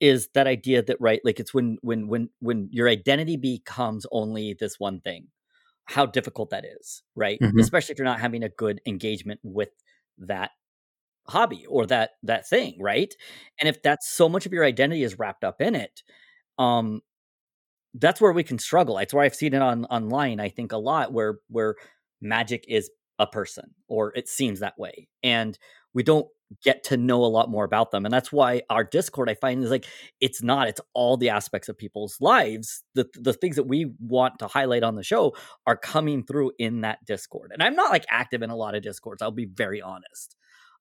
[0.00, 4.54] is that idea that right, like it's when when when when your identity becomes only
[4.58, 5.28] this one thing
[5.84, 7.38] how difficult that is, right?
[7.40, 7.58] Mm-hmm.
[7.58, 9.70] Especially if you're not having a good engagement with
[10.18, 10.50] that
[11.28, 13.14] hobby or that that thing, right?
[13.60, 16.02] And if that's so much of your identity is wrapped up in it,
[16.58, 17.00] um
[17.94, 18.96] that's where we can struggle.
[18.96, 21.76] That's where I've seen it on online, I think a lot where where
[22.20, 25.08] magic is a person or it seems that way.
[25.22, 25.58] And
[25.94, 26.26] we don't
[26.62, 28.04] get to know a lot more about them.
[28.04, 29.86] And that's why our Discord, I find, is like
[30.20, 32.82] it's not, it's all the aspects of people's lives.
[32.94, 35.34] The the things that we want to highlight on the show
[35.66, 37.50] are coming through in that Discord.
[37.52, 40.36] And I'm not like active in a lot of Discords, I'll be very honest.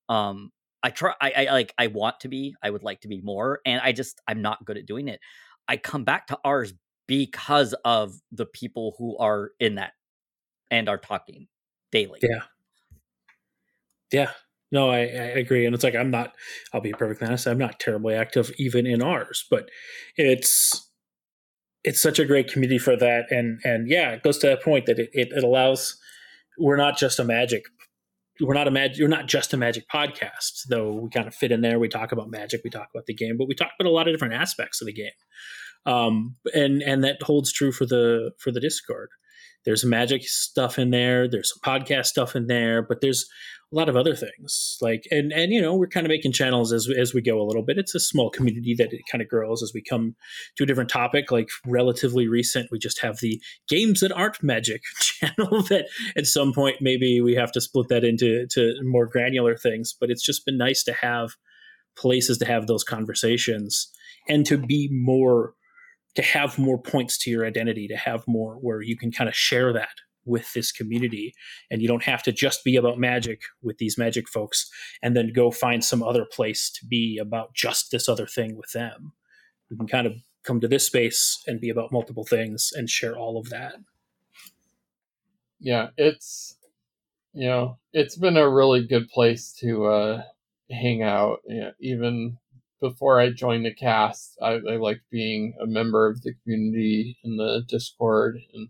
[0.09, 0.51] Um,
[0.83, 3.59] I try I, I like I want to be, I would like to be more,
[3.65, 5.19] and I just I'm not good at doing it.
[5.67, 6.73] I come back to ours
[7.07, 9.93] because of the people who are in that
[10.69, 11.47] and are talking
[11.91, 12.19] daily.
[12.23, 12.43] Yeah.
[14.11, 14.31] Yeah,
[14.71, 15.03] no, I, I,
[15.37, 16.33] agree, and it's like I'm not.
[16.73, 17.45] I'll be perfectly honest.
[17.45, 19.69] I'm not terribly active even in ours, but
[20.15, 20.89] it's
[21.83, 24.85] it's such a great community for that, and and yeah, it goes to that point
[24.85, 25.97] that it, it, it allows.
[26.57, 27.63] We're not just a magic.
[28.39, 29.01] We're not a magic.
[29.01, 30.91] We're not just a magic podcast, though.
[30.93, 31.77] We kind of fit in there.
[31.77, 32.61] We talk about magic.
[32.63, 34.87] We talk about the game, but we talk about a lot of different aspects of
[34.87, 35.11] the game,
[35.85, 39.09] um, and and that holds true for the for the Discord.
[39.65, 41.27] There's magic stuff in there.
[41.27, 43.27] There's some podcast stuff in there, but there's
[43.71, 44.77] a lot of other things.
[44.81, 47.47] Like and and you know we're kind of making channels as as we go a
[47.47, 47.77] little bit.
[47.77, 50.15] It's a small community that it kind of grows as we come
[50.57, 51.31] to a different topic.
[51.31, 56.53] Like relatively recent we just have the games that aren't magic channel that at some
[56.53, 59.95] point maybe we have to split that into to more granular things.
[59.97, 61.31] But it's just been nice to have
[61.97, 63.91] places to have those conversations
[64.27, 65.53] and to be more
[66.15, 69.35] to have more points to your identity to have more where you can kind of
[69.35, 71.33] share that with this community
[71.69, 74.69] and you don't have to just be about magic with these magic folks
[75.01, 78.71] and then go find some other place to be about just this other thing with
[78.73, 79.13] them.
[79.69, 83.17] We can kind of come to this space and be about multiple things and share
[83.17, 83.75] all of that.
[85.59, 86.57] Yeah it's
[87.33, 90.23] you know it's been a really good place to uh
[90.71, 91.39] hang out.
[91.47, 92.37] Yeah, even
[92.79, 97.37] before I joined the cast, I, I liked being a member of the community in
[97.37, 98.69] the Discord and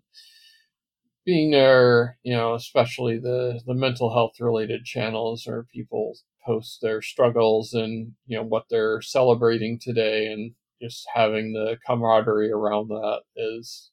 [1.25, 7.01] being there, you know, especially the the mental health related channels where people post their
[7.01, 13.21] struggles and you know what they're celebrating today, and just having the camaraderie around that
[13.35, 13.91] is,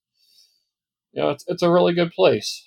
[1.13, 2.65] you know, it's it's a really good place.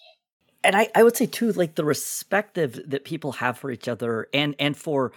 [0.64, 3.88] And I, I would say too, like the respect that, that people have for each
[3.88, 5.12] other and and for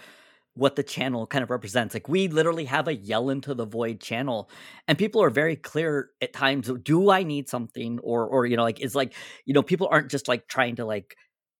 [0.55, 1.93] what the channel kind of represents.
[1.93, 4.49] Like we literally have a yell into the void channel
[4.87, 8.63] and people are very clear at times do I need something or or you know
[8.63, 9.13] like it's like
[9.45, 11.15] you know people aren't just like trying to like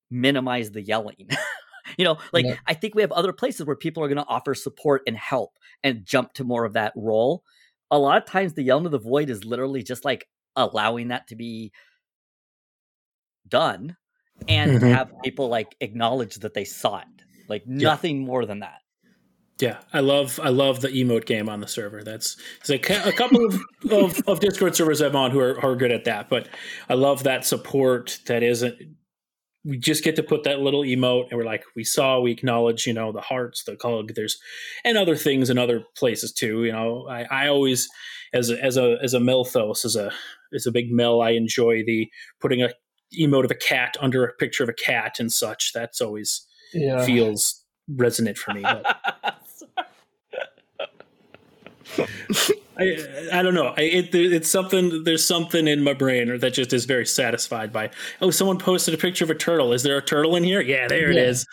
[0.10, 1.30] minimize the yelling.
[1.98, 2.56] you know, like yeah.
[2.66, 5.58] I think we have other places where people are going to offer support and help
[5.84, 7.44] and jump to more of that role.
[7.92, 11.28] A lot of times the yell into the void is literally just like allowing that
[11.28, 11.72] to be
[13.48, 13.96] done
[14.48, 14.88] and mm-hmm.
[14.88, 17.08] have people like acknowledge that they saw it.
[17.48, 18.26] Like nothing yeah.
[18.26, 18.80] more than that.
[19.60, 22.04] Yeah, I love I love the emote game on the server.
[22.04, 25.78] That's there's a, a couple of, of, of, Discord servers I'm on who are, are
[25.78, 26.50] good at that, but
[26.90, 28.74] I love that support that isn't.
[28.74, 28.86] Uh,
[29.64, 32.86] we just get to put that little emote, and we're like, we saw, we acknowledge,
[32.86, 34.38] you know, the hearts, the cog, there's,
[34.84, 36.66] and other things in other places too.
[36.66, 37.88] You know, I, I always,
[38.34, 40.12] as a, as a as a Melthos, as a
[40.54, 42.10] as a big Mel, I enjoy the
[42.42, 42.72] putting a
[43.18, 45.72] emote of a cat under a picture of a cat and such.
[45.74, 47.06] That's always yeah.
[47.06, 48.64] feels resonant for me.
[52.78, 52.98] I,
[53.32, 53.74] I don't know.
[53.78, 55.04] I, it, it's something.
[55.04, 57.90] There's something in my brain that just is very satisfied by.
[58.22, 59.74] Oh, someone posted a picture of a turtle.
[59.74, 60.62] Is there a turtle in here?
[60.62, 61.22] Yeah, there yeah.
[61.22, 61.46] it is.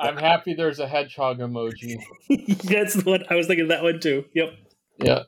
[0.00, 0.54] I'm happy.
[0.54, 2.00] There's a hedgehog emoji.
[2.64, 3.64] That's what I was thinking.
[3.64, 4.24] Of that one too.
[4.34, 4.50] Yep.
[4.98, 5.22] Yeah.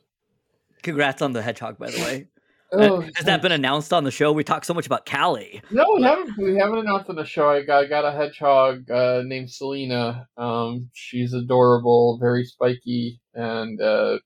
[0.81, 2.27] Congrats on the hedgehog, by the way.
[2.73, 4.31] Oh, Has that been announced on the show?
[4.31, 5.61] We talk so much about Callie.
[5.71, 6.37] No, we haven't.
[6.37, 7.49] We haven't announced on the show.
[7.49, 10.25] I got, I got a hedgehog uh, named Selena.
[10.37, 14.19] Um, she's adorable, very spiky, and uh,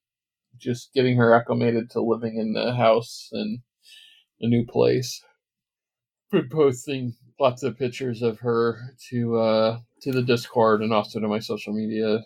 [0.58, 3.60] just getting her acclimated to living in the house and
[4.42, 5.22] a new place.
[6.32, 11.28] Been posting lots of pictures of her to uh, to the Discord and also to
[11.28, 12.20] my social media.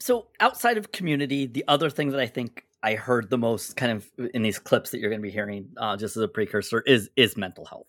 [0.00, 3.92] So outside of community, the other thing that I think I heard the most kind
[3.92, 6.80] of in these clips that you're going to be hearing, uh, just as a precursor,
[6.80, 7.88] is is mental health.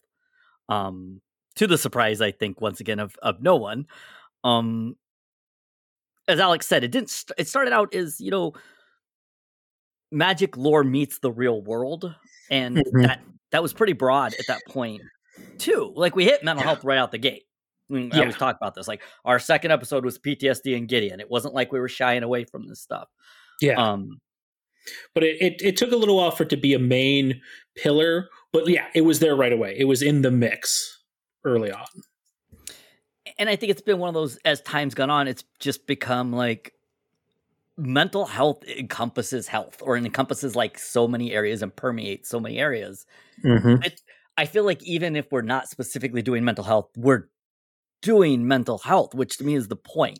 [0.67, 1.21] Um,
[1.55, 3.85] to the surprise, I think once again of of no one.
[4.43, 4.95] Um,
[6.27, 7.09] as Alex said, it didn't.
[7.09, 8.53] St- it started out as you know,
[10.11, 12.13] magic lore meets the real world,
[12.49, 13.01] and mm-hmm.
[13.03, 15.01] that that was pretty broad at that point
[15.57, 15.93] too.
[15.95, 17.43] Like we hit mental health right out the gate.
[17.89, 18.17] I, mean, yeah.
[18.17, 18.87] I always talk about this.
[18.87, 21.19] Like our second episode was PTSD and Gideon.
[21.19, 23.07] It wasn't like we were shying away from this stuff.
[23.61, 23.81] Yeah.
[23.81, 24.19] Um,
[25.13, 27.41] but it, it, it took a little while for it to be a main
[27.75, 28.29] pillar.
[28.53, 29.75] But yeah, it was there right away.
[29.77, 31.03] It was in the mix
[31.43, 31.85] early on.
[33.37, 36.31] And I think it's been one of those as time's gone on, it's just become
[36.31, 36.73] like
[37.79, 43.05] mental health encompasses health or encompasses like so many areas and permeates so many areas.
[43.43, 43.83] Mm-hmm.
[43.83, 44.01] It,
[44.37, 47.29] I feel like even if we're not specifically doing mental health, we're
[48.01, 50.19] doing mental health, which to me is the point.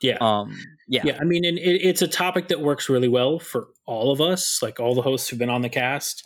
[0.00, 0.18] Yeah.
[0.20, 1.02] Um, yeah.
[1.04, 1.18] Yeah.
[1.20, 4.60] I mean, and it, it's a topic that works really well for all of us,
[4.62, 6.24] like all the hosts who've been on the cast.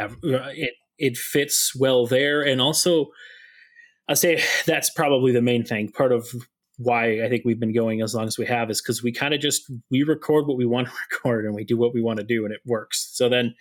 [0.00, 2.42] Uh, it, it fits well there.
[2.42, 3.08] And also,
[4.08, 5.90] I say that's probably the main thing.
[5.90, 6.28] Part of
[6.78, 9.34] why I think we've been going as long as we have is because we kind
[9.34, 12.18] of just we record what we want to record and we do what we want
[12.18, 13.10] to do and it works.
[13.12, 13.54] So then,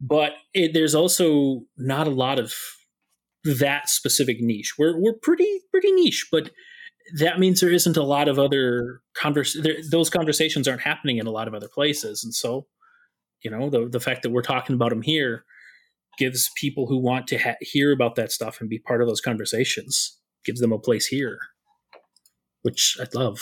[0.00, 2.54] but it, there's also not a lot of
[3.44, 4.74] that specific niche.
[4.78, 6.50] We're we're pretty pretty niche, but
[7.18, 9.56] that means there isn't a lot of other convers
[9.90, 12.66] those conversations aren't happening in a lot of other places and so
[13.42, 15.44] you know the the fact that we're talking about them here
[16.18, 19.20] gives people who want to ha- hear about that stuff and be part of those
[19.20, 21.38] conversations gives them a place here
[22.62, 23.40] which i love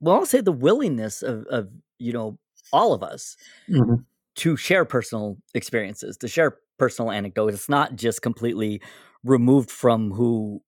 [0.00, 1.68] well i'll say the willingness of, of
[1.98, 2.38] you know
[2.72, 3.36] all of us
[3.68, 3.94] mm-hmm.
[4.34, 8.80] to share personal experiences to share personal anecdotes it's not just completely
[9.24, 10.62] removed from who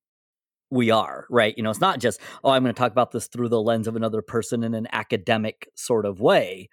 [0.72, 1.54] we are, right?
[1.56, 3.86] You know, it's not just, oh, I'm going to talk about this through the lens
[3.86, 6.70] of another person in an academic sort of way.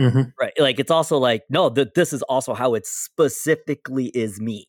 [0.00, 0.22] Mm-hmm.
[0.40, 0.54] Right.
[0.58, 4.68] Like it's also like, no, that this is also how it specifically is me.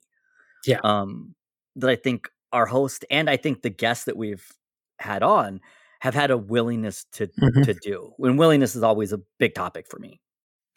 [0.66, 0.80] Yeah.
[0.84, 1.34] Um,
[1.78, 4.46] that I think our host and I think the guests that we've
[5.04, 5.62] had on
[6.02, 7.62] have had a willingness to mm-hmm.
[7.62, 8.14] to do.
[8.20, 10.20] And willingness is always a big topic for me.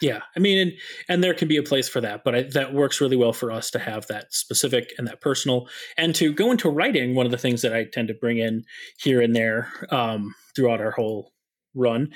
[0.03, 0.73] Yeah, I mean, and,
[1.09, 3.51] and there can be a place for that, but I, that works really well for
[3.51, 7.15] us to have that specific and that personal, and to go into writing.
[7.15, 8.65] One of the things that I tend to bring in
[8.99, 11.33] here and there um, throughout our whole
[11.75, 12.11] run,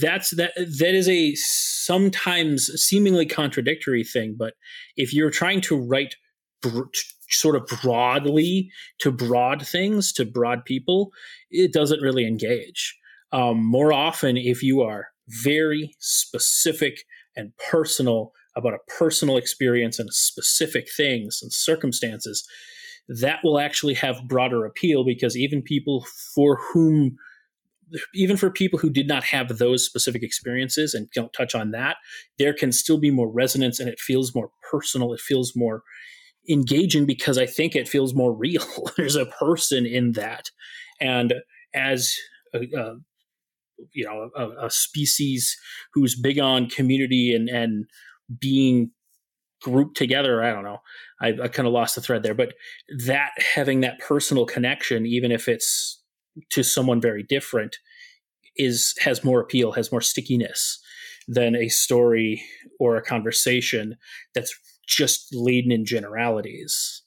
[0.00, 4.34] that's that that is a sometimes seemingly contradictory thing.
[4.38, 4.54] But
[4.96, 6.16] if you're trying to write
[6.62, 6.84] br-
[7.30, 11.10] sort of broadly to broad things to broad people,
[11.50, 12.96] it doesn't really engage.
[13.32, 20.12] Um, more often, if you are very specific and personal about a personal experience and
[20.12, 22.46] specific things and circumstances,
[23.08, 27.16] that will actually have broader appeal because even people for whom
[28.14, 31.96] even for people who did not have those specific experiences and don't touch on that,
[32.38, 35.12] there can still be more resonance and it feels more personal.
[35.12, 35.82] It feels more
[36.48, 38.64] engaging because I think it feels more real.
[38.96, 40.50] There's a person in that.
[41.00, 41.34] And
[41.74, 42.14] as
[42.54, 42.94] uh,
[43.92, 45.56] you know a, a, species
[45.92, 47.86] who's big on community and and
[48.40, 48.90] being
[49.62, 50.78] grouped together i don't know
[51.20, 52.54] i, I kind of lost the thread there but
[53.04, 56.02] that having that personal connection even if it's
[56.50, 57.76] to someone very different
[58.56, 60.78] is has more appeal has more stickiness
[61.28, 62.42] than a story
[62.78, 63.96] or a conversation
[64.34, 64.54] that's
[64.86, 67.02] just laden in generalities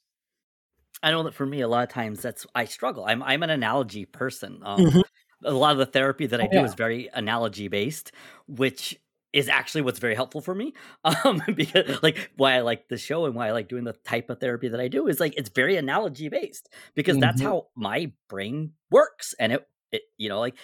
[1.02, 3.06] I know that for me, a lot of times that's I struggle.
[3.06, 4.60] I'm I'm an analogy person.
[4.66, 5.00] Um, mm-hmm
[5.44, 6.66] a lot of the therapy that I oh, do yeah.
[6.66, 8.12] is very analogy based,
[8.48, 9.00] which
[9.32, 10.74] is actually what's very helpful for me.
[11.24, 14.30] Um, because like why I like the show and why I like doing the type
[14.30, 17.22] of therapy that I do is like it's very analogy based because mm-hmm.
[17.22, 20.56] that's how my brain works, and it, it you know like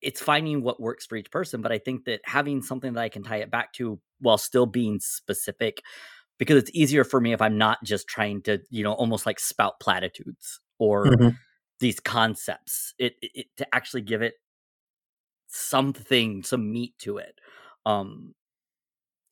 [0.00, 1.62] it's finding what works for each person.
[1.62, 4.66] But I think that having something that I can tie it back to while still
[4.66, 5.82] being specific,
[6.40, 9.38] because it's easier for me if I'm not just trying to you know almost like
[9.38, 11.06] spout platitudes or.
[11.06, 11.28] Mm-hmm.
[11.78, 12.92] these concepts.
[12.98, 14.34] It, it, to actually give it
[15.50, 17.34] something some meat to it
[17.84, 18.34] um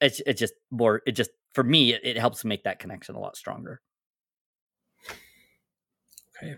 [0.00, 3.20] it's it just more it just for me it, it helps make that connection a
[3.20, 3.80] lot stronger.
[6.42, 6.56] Okay.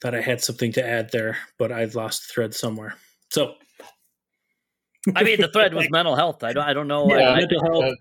[0.00, 2.94] Thought i had something to add there but i've lost thread somewhere.
[3.30, 3.54] So
[5.16, 6.44] i mean the thread was mental health.
[6.44, 7.08] I don't i don't know.
[7.08, 7.96] Yeah, I, mental health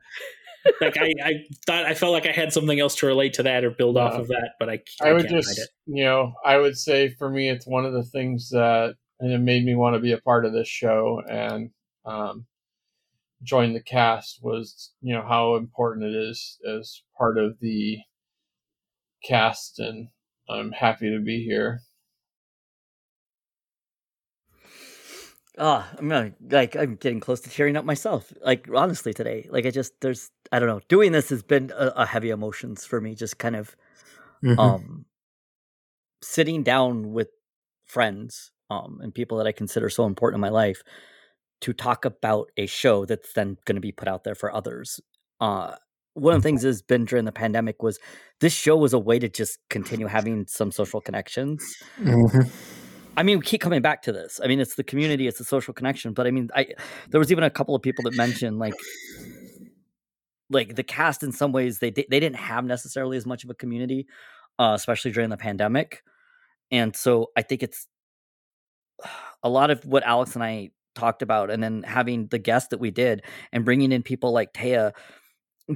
[0.81, 1.33] like I, I
[1.65, 4.13] thought I felt like I had something else to relate to that or build off
[4.13, 7.49] of that, but I, I, I would just you know I would say for me
[7.49, 10.45] it's one of the things that and it made me want to be a part
[10.45, 11.71] of this show and
[12.05, 12.45] um,
[13.43, 17.97] join the cast was you know how important it is as part of the
[19.23, 20.07] cast and
[20.49, 21.81] I'm happy to be here.
[25.61, 28.31] Oh, I'm like I'm getting close to tearing up myself.
[28.41, 30.79] Like honestly, today, like I just there's I don't know.
[30.87, 33.13] Doing this has been a, a heavy emotions for me.
[33.13, 33.75] Just kind of,
[34.43, 34.57] mm-hmm.
[34.57, 35.05] um,
[36.21, 37.27] sitting down with
[37.85, 40.81] friends, um, and people that I consider so important in my life
[41.61, 45.01] to talk about a show that's then going to be put out there for others.
[45.41, 45.75] Uh,
[46.13, 47.99] one of the things has been during the pandemic was
[48.39, 51.61] this show was a way to just continue having some social connections.
[51.99, 52.47] Mm-hmm
[53.19, 54.39] I mean, we keep coming back to this.
[54.41, 56.13] I mean, it's the community, it's the social connection.
[56.13, 56.67] But I mean, I
[57.09, 58.75] there was even a couple of people that mentioned like
[60.49, 63.53] like the cast in some ways they they didn't have necessarily as much of a
[63.53, 64.07] community,
[64.57, 66.01] uh, especially during the pandemic.
[66.71, 67.87] And so I think it's
[69.43, 72.79] a lot of what Alex and I talked about, and then having the guests that
[72.79, 74.93] we did, and bringing in people like Taya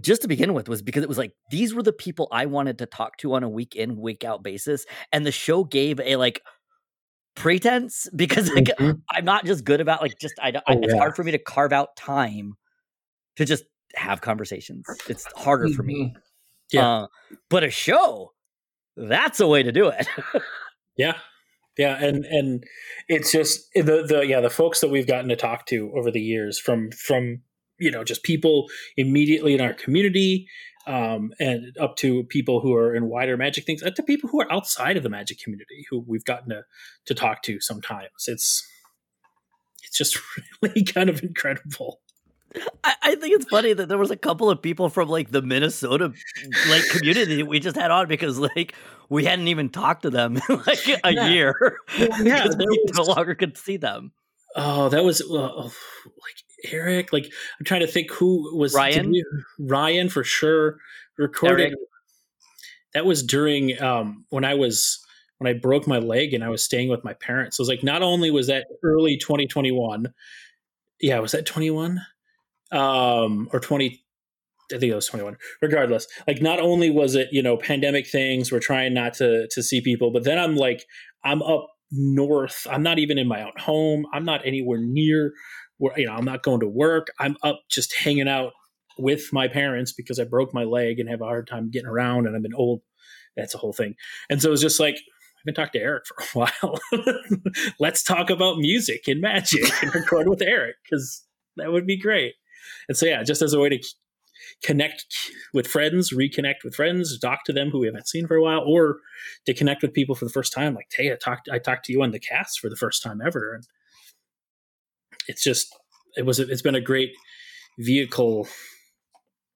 [0.02, 2.80] just to begin with was because it was like these were the people I wanted
[2.80, 6.16] to talk to on a week in week out basis and the show gave a
[6.16, 6.42] like
[7.36, 9.00] pretense because like mm-hmm.
[9.10, 11.00] I'm not just good about like just I, oh, I it's yeah.
[11.00, 12.54] hard for me to carve out time
[13.38, 13.64] to just
[13.96, 14.86] have conversations.
[15.08, 15.76] It's harder mm-hmm.
[15.76, 16.06] for me.
[16.06, 16.18] Mm-hmm.
[16.72, 16.90] Yeah.
[16.90, 17.08] Uh,
[17.50, 18.34] but a show,
[18.96, 20.08] that's a way to do it.
[20.98, 21.14] yeah.
[21.78, 22.64] Yeah, and and
[23.08, 26.22] it's just the the yeah the folks that we've gotten to talk to over the
[26.22, 27.42] years from from
[27.80, 30.48] you know just people immediately in our community
[30.86, 34.42] um, and up to people who are in wider magic things, up to people who
[34.42, 36.64] are outside of the magic community who we've gotten to
[37.06, 38.28] to talk to sometimes.
[38.28, 38.68] It's
[39.84, 40.18] it's just
[40.62, 42.02] really kind of incredible.
[42.84, 45.42] I, I, think it's funny that there was a couple of people from like the
[45.42, 46.14] Minnesota
[46.70, 48.76] like community we just had on because like
[49.10, 51.30] we hadn't even talked to them in like a yeah.
[51.30, 51.78] year.
[51.98, 54.12] Well, yeah, we was, no longer could see them.
[54.56, 55.70] Oh, that was uh,
[56.72, 57.14] Eric.
[57.14, 57.26] Like
[57.60, 59.12] I'm trying to think who was Ryan.
[59.12, 59.26] We,
[59.60, 60.78] Ryan for sure
[61.18, 61.68] recorded.
[61.68, 61.76] Eric.
[62.94, 65.04] That was during um, when I was
[65.40, 67.58] when I broke my leg and I was staying with my parents.
[67.58, 70.14] So it was like not only was that early 2021.
[71.02, 72.00] Yeah, was that 21?
[72.72, 74.00] Um, or 20
[74.72, 75.38] I think it was 21.
[75.62, 79.62] Regardless, like not only was it, you know, pandemic things, we're trying not to to
[79.64, 80.86] see people, but then I'm like
[81.24, 82.66] I'm up north.
[82.70, 84.06] I'm not even in my own home.
[84.14, 85.34] I'm not anywhere near
[85.78, 87.08] where you know i'm not going to work.
[87.20, 88.54] I'm up just hanging out
[88.98, 92.28] with my parents because i broke my leg and have a hard time getting around
[92.28, 92.82] and i've been old
[93.36, 93.96] that's a whole thing.
[94.30, 96.26] And so it's just like i haven't talked to eric for a
[96.62, 96.80] while.
[97.80, 101.24] Let's talk about music and magic and record with eric because
[101.58, 102.36] that would be great.
[102.88, 103.80] And so yeah just as a way to
[104.62, 105.06] connect
[105.54, 108.64] with friends, reconnect with friends, talk to them who we haven't seen for a while,
[108.66, 109.00] or
[109.46, 110.74] to connect with people for the first time.
[110.74, 113.22] Like, hey, I talked, I talked to you on the cast for the first time
[113.26, 113.64] ever, and
[115.28, 115.76] it's just
[116.16, 117.12] it was it's been a great
[117.80, 118.48] vehicle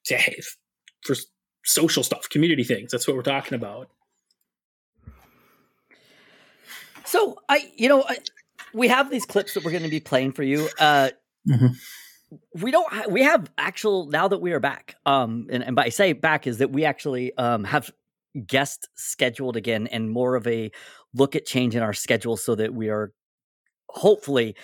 [0.05, 0.45] to have
[1.03, 1.15] for
[1.65, 2.91] social stuff, community things.
[2.91, 3.89] That's what we're talking about.
[7.05, 8.18] So I, you know, I,
[8.74, 10.68] we have these clips that we're going to be playing for you.
[10.80, 11.09] Uh,
[11.47, 11.68] mm-hmm.
[12.61, 12.91] We don't.
[12.91, 14.95] Ha- we have actual now that we are back.
[15.05, 17.89] Um, and, and by say back is that we actually um have
[18.45, 20.70] guest scheduled again and more of a
[21.13, 23.13] look at change in our schedule so that we are
[23.89, 24.55] hopefully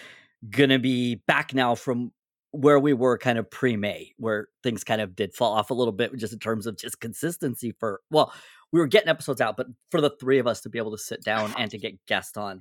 [0.50, 2.12] gonna be back now from
[2.52, 5.92] where we were kind of pre-May, where things kind of did fall off a little
[5.92, 8.32] bit just in terms of just consistency for well,
[8.72, 10.98] we were getting episodes out, but for the three of us to be able to
[10.98, 12.60] sit down and to get guests on.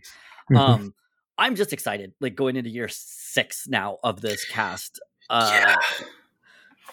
[0.50, 0.56] Mm-hmm.
[0.56, 0.94] Um
[1.38, 5.00] I'm just excited, like going into year six now of this cast.
[5.28, 5.76] Uh yeah.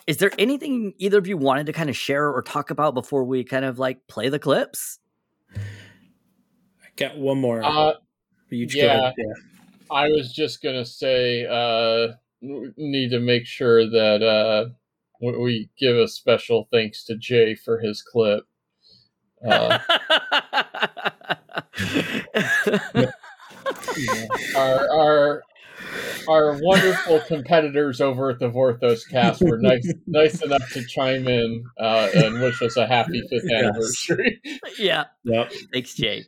[0.08, 3.24] Is there anything either of you wanted to kind of share or talk about before
[3.24, 5.00] we kind of like play the clips?
[5.56, 5.60] I
[6.96, 7.64] got one more.
[7.64, 7.94] Uh,
[8.50, 9.12] yeah.
[9.18, 9.34] yeah.
[9.92, 14.70] I was just gonna say, uh, need to make sure that uh,
[15.22, 18.46] we give a special thanks to Jay for his clip.
[19.46, 19.80] Uh,
[24.56, 25.44] our our
[26.28, 31.64] our wonderful competitors over at the Vorthos cast were nice nice enough to chime in
[31.80, 34.42] uh, and wish us a happy fifth anniversary.
[34.78, 35.06] yeah.
[35.24, 35.52] Yep.
[35.74, 36.26] Thanks, Jay.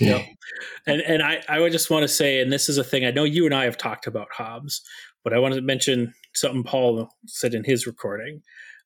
[0.00, 0.24] Yeah.
[0.86, 3.10] and and I, I would just want to say, and this is a thing I
[3.10, 4.82] know you and I have talked about Hobbs,
[5.24, 8.42] but I wanted to mention something Paul said in his recording.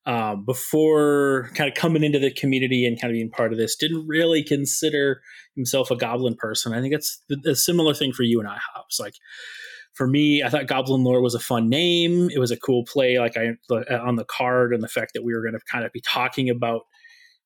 [0.06, 3.76] Um, before kind of coming into the community and kind of being part of this,
[3.76, 5.20] didn't really consider
[5.54, 6.72] himself a goblin person.
[6.72, 8.98] I think it's a similar thing for you and I, Hobbs.
[8.98, 9.12] Like
[9.92, 12.30] for me, I thought Goblin Lore was a fun name.
[12.30, 13.50] It was a cool play, like I
[13.94, 16.48] on the card, and the fact that we were going to kind of be talking
[16.48, 16.82] about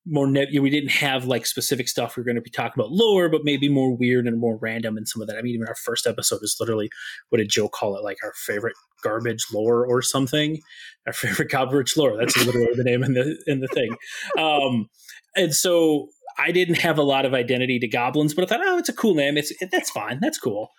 [0.06, 2.90] more net we didn't have like specific stuff we are going to be talking about
[2.90, 5.38] lore but maybe more weird and more random and some of that.
[5.38, 6.90] I mean even our first episode is literally
[7.30, 10.60] what did joe call it like our favorite garbage lore or something?
[11.06, 12.16] Our favorite garbage lore.
[12.18, 13.96] That's literally the name in the in the thing.
[14.38, 14.90] Um
[15.36, 18.78] and so i didn't have a lot of identity to goblins but i thought oh
[18.78, 19.36] it's a cool name.
[19.36, 20.18] It's it, that's fine.
[20.20, 20.72] That's cool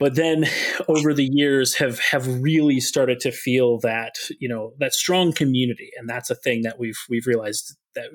[0.00, 0.46] but then
[0.88, 5.90] over the years have have really started to feel that you know that strong community.
[5.96, 8.06] And that's a thing that we've we've realized that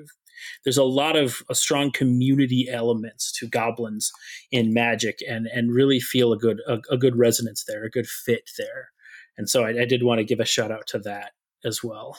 [0.64, 4.10] there's a lot of a strong community elements to goblins
[4.50, 8.08] in magic and and really feel a good a, a good resonance there a good
[8.08, 8.90] fit there.
[9.38, 11.32] And so I, I did want to give a shout out to that
[11.64, 12.18] as well.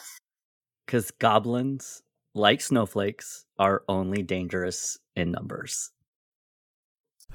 [0.86, 2.02] Because goblins
[2.34, 5.90] like snowflakes are only dangerous in numbers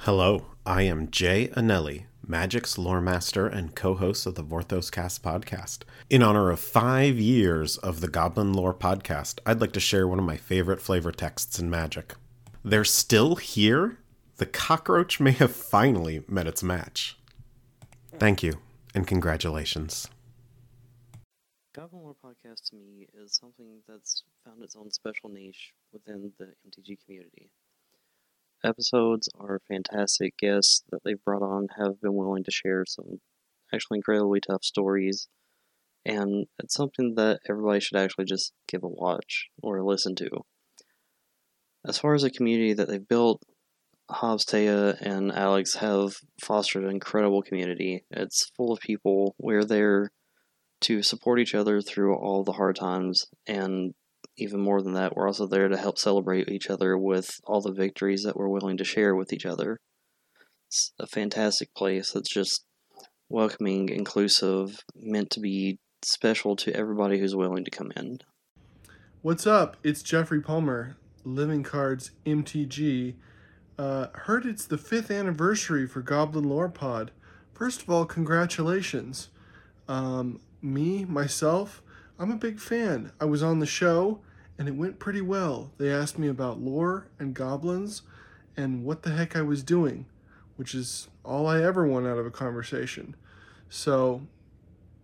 [0.03, 5.23] hello i am jay Annelli Magic's lore master and co host of the Vorthos Cast
[5.23, 5.83] podcast.
[6.09, 10.19] In honor of five years of the Goblin Lore podcast, I'd like to share one
[10.19, 12.15] of my favorite flavor texts in Magic.
[12.63, 13.97] They're still here?
[14.37, 17.17] The cockroach may have finally met its match.
[18.19, 18.59] Thank you,
[18.95, 20.09] and congratulations.
[21.75, 26.53] Goblin Lore podcast to me is something that's found its own special niche within the
[26.67, 27.49] MTG community
[28.63, 30.37] episodes are fantastic.
[30.37, 33.19] Guests that they've brought on have been willing to share some
[33.73, 35.27] actually incredibly tough stories.
[36.05, 40.29] And it's something that everybody should actually just give a watch or listen to.
[41.85, 43.41] As far as the community that they've built,
[44.09, 48.03] Hobbs, Taya, and Alex have fostered an incredible community.
[48.11, 49.35] It's full of people.
[49.37, 50.11] We're there
[50.81, 53.93] to support each other through all the hard times and
[54.37, 57.71] even more than that, we're also there to help celebrate each other with all the
[57.71, 59.79] victories that we're willing to share with each other.
[60.67, 62.65] It's a fantastic place that's just
[63.29, 68.19] welcoming, inclusive, meant to be special to everybody who's willing to come in.
[69.21, 69.77] What's up?
[69.83, 73.13] It's Jeffrey Palmer, Living Cards MTG.
[73.77, 77.11] Uh, heard it's the fifth anniversary for Goblin Lore Pod.
[77.53, 79.29] First of all, congratulations.
[79.87, 81.82] Um, me, myself,
[82.23, 83.11] I'm a big fan.
[83.19, 84.21] I was on the show
[84.57, 85.73] and it went pretty well.
[85.77, 88.03] They asked me about lore and goblins
[88.55, 90.05] and what the heck I was doing,
[90.55, 93.17] which is all I ever want out of a conversation.
[93.67, 94.21] So,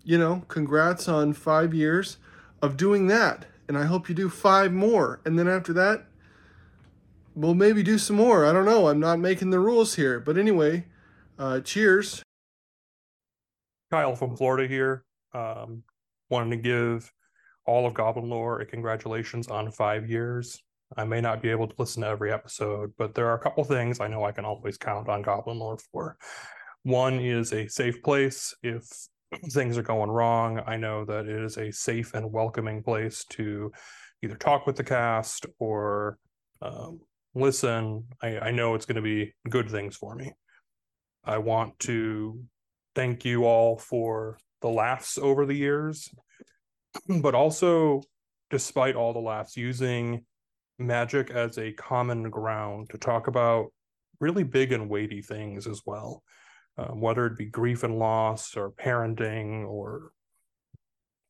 [0.06, 2.20] you know, congrats on five years
[2.62, 3.48] of doing that.
[3.68, 5.20] And I hope you do five more.
[5.26, 6.06] And then after that,
[7.36, 8.46] we'll maybe do some more.
[8.46, 8.88] I don't know.
[8.88, 10.22] I'm not making the rules here.
[10.22, 10.86] But anyway,
[11.38, 12.24] uh, cheers.
[13.92, 15.04] Kyle from Florida here.
[15.34, 15.84] Um,
[16.30, 17.12] wanting to give
[17.66, 20.62] all of Goblin Lore a congratulations on five years.
[20.98, 23.64] I may not be able to listen to every episode, but there are a couple
[23.64, 26.18] things I know I can always count on Goblin Lore for.
[26.84, 28.56] One is a safe place.
[28.64, 28.88] If
[29.52, 33.72] things are going wrong, I know that it is a safe and welcoming place to
[34.24, 36.18] either talk with the cast or
[36.62, 37.02] um,
[37.36, 38.06] listen.
[38.22, 40.34] I, I know it's going to be good things for me.
[41.24, 42.44] I want to
[42.96, 46.10] thank you all for the laughs over the years,
[47.22, 48.02] but also,
[48.50, 50.26] despite all the laughs, using
[50.78, 53.72] magic as a common ground to talk about
[54.20, 56.24] really big and weighty things as well,
[56.78, 60.12] um, whether it be grief and loss or parenting or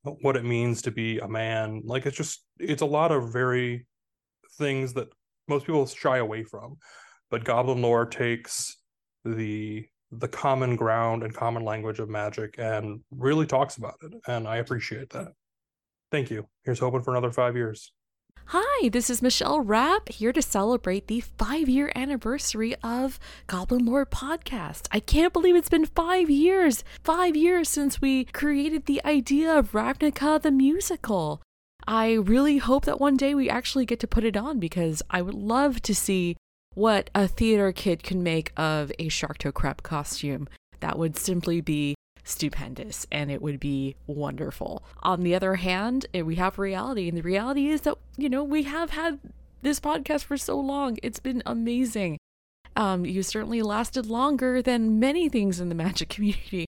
[0.02, 1.82] what it means to be a man.
[1.84, 3.86] Like it's just, it's a lot of very
[4.58, 5.08] things that
[5.48, 6.78] most people shy away from.
[7.30, 8.76] But Goblin Lore takes
[9.24, 14.12] the the common ground and common language of magic and really talks about it.
[14.26, 15.32] And I appreciate that.
[16.10, 16.46] Thank you.
[16.64, 17.92] Here's hoping for another five years.
[18.46, 24.06] Hi, this is Michelle Rapp here to celebrate the five year anniversary of Goblin Lore
[24.06, 24.88] Podcast.
[24.90, 29.70] I can't believe it's been five years, five years since we created the idea of
[29.70, 31.40] Ravnica the musical.
[31.86, 35.22] I really hope that one day we actually get to put it on because I
[35.22, 36.36] would love to see
[36.74, 40.48] what a theater kid can make of a Sharktocrab costume.
[40.80, 41.94] That would simply be
[42.24, 44.82] stupendous and it would be wonderful.
[45.02, 48.44] On the other hand, eh, we have reality, and the reality is that, you know,
[48.44, 49.18] we have had
[49.62, 50.98] this podcast for so long.
[51.02, 52.18] It's been amazing.
[52.76, 56.66] Um, you certainly lasted longer than many things in the magic community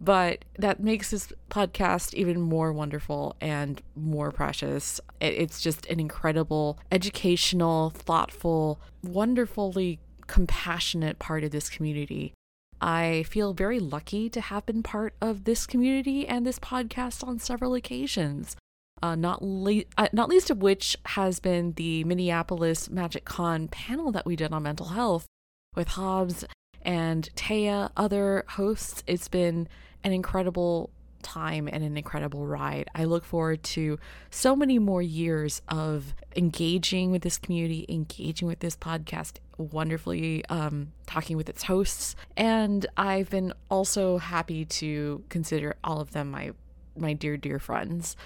[0.00, 5.00] but that makes this podcast even more wonderful and more precious.
[5.20, 12.32] It's just an incredible, educational, thoughtful, wonderfully compassionate part of this community
[12.80, 17.38] I feel very lucky to have been part of this community and this podcast on
[17.38, 18.56] several occasions.
[19.02, 24.12] Uh, not le- uh, not least of which has been the Minneapolis Magic Con panel
[24.12, 25.26] that we did on mental health
[25.74, 26.44] with Hobbs
[26.82, 29.02] and Taya, other hosts.
[29.06, 29.68] It's been
[30.04, 30.90] an incredible
[31.22, 32.88] time and an incredible ride.
[32.94, 33.98] I look forward to
[34.30, 40.92] so many more years of engaging with this community, engaging with this podcast, wonderfully um,
[41.06, 42.16] talking with its hosts.
[42.36, 46.52] And I've been also happy to consider all of them my
[46.96, 48.16] my dear dear friends.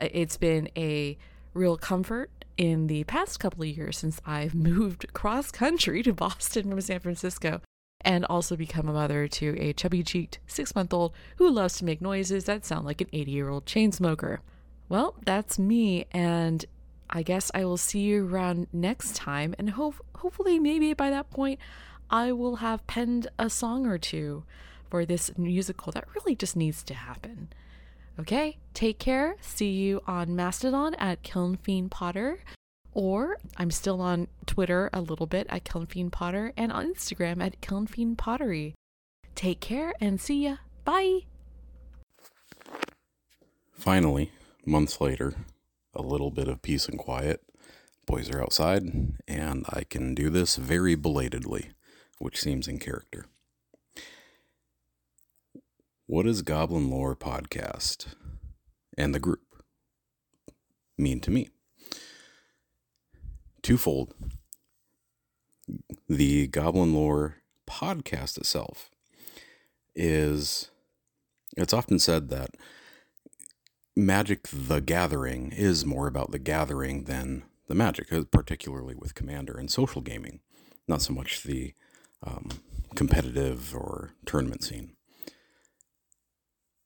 [0.00, 1.16] It's been a
[1.54, 6.70] real comfort in the past couple of years since I've moved cross country to Boston
[6.70, 7.60] from San Francisco
[8.02, 11.84] and also become a mother to a chubby cheeked six month old who loves to
[11.84, 14.40] make noises that sound like an 80 year old chain smoker.
[14.88, 16.64] Well, that's me, and
[17.10, 21.30] I guess I will see you around next time, and hope hopefully, maybe by that
[21.30, 21.60] point,
[22.10, 24.44] I will have penned a song or two
[24.88, 27.48] for this musical that really just needs to happen.
[28.18, 29.36] Okay, take care.
[29.40, 32.40] See you on Mastodon at Kiln Fiend Potter.
[32.94, 37.60] Or I'm still on Twitter a little bit at Kiln Potter and on Instagram at
[37.60, 38.74] Kiln Pottery.
[39.34, 40.56] Take care and see ya.
[40.84, 41.20] Bye.
[43.72, 44.32] Finally,
[44.66, 45.34] months later,
[45.94, 47.42] a little bit of peace and quiet.
[48.06, 48.82] Boys are outside,
[49.28, 51.70] and I can do this very belatedly,
[52.18, 53.26] which seems in character.
[56.06, 58.14] What does Goblin Lore Podcast
[58.96, 59.42] and the group
[60.96, 61.50] mean to me?
[63.68, 64.14] Twofold.
[66.08, 68.88] The Goblin Lore podcast itself
[69.94, 70.70] is,
[71.54, 72.52] it's often said that
[73.94, 79.58] Magic the Gathering is more about the gathering than the magic, uh, particularly with Commander
[79.58, 80.40] and social gaming,
[80.86, 81.74] not so much the
[82.22, 82.48] um,
[82.94, 84.92] competitive or tournament scene.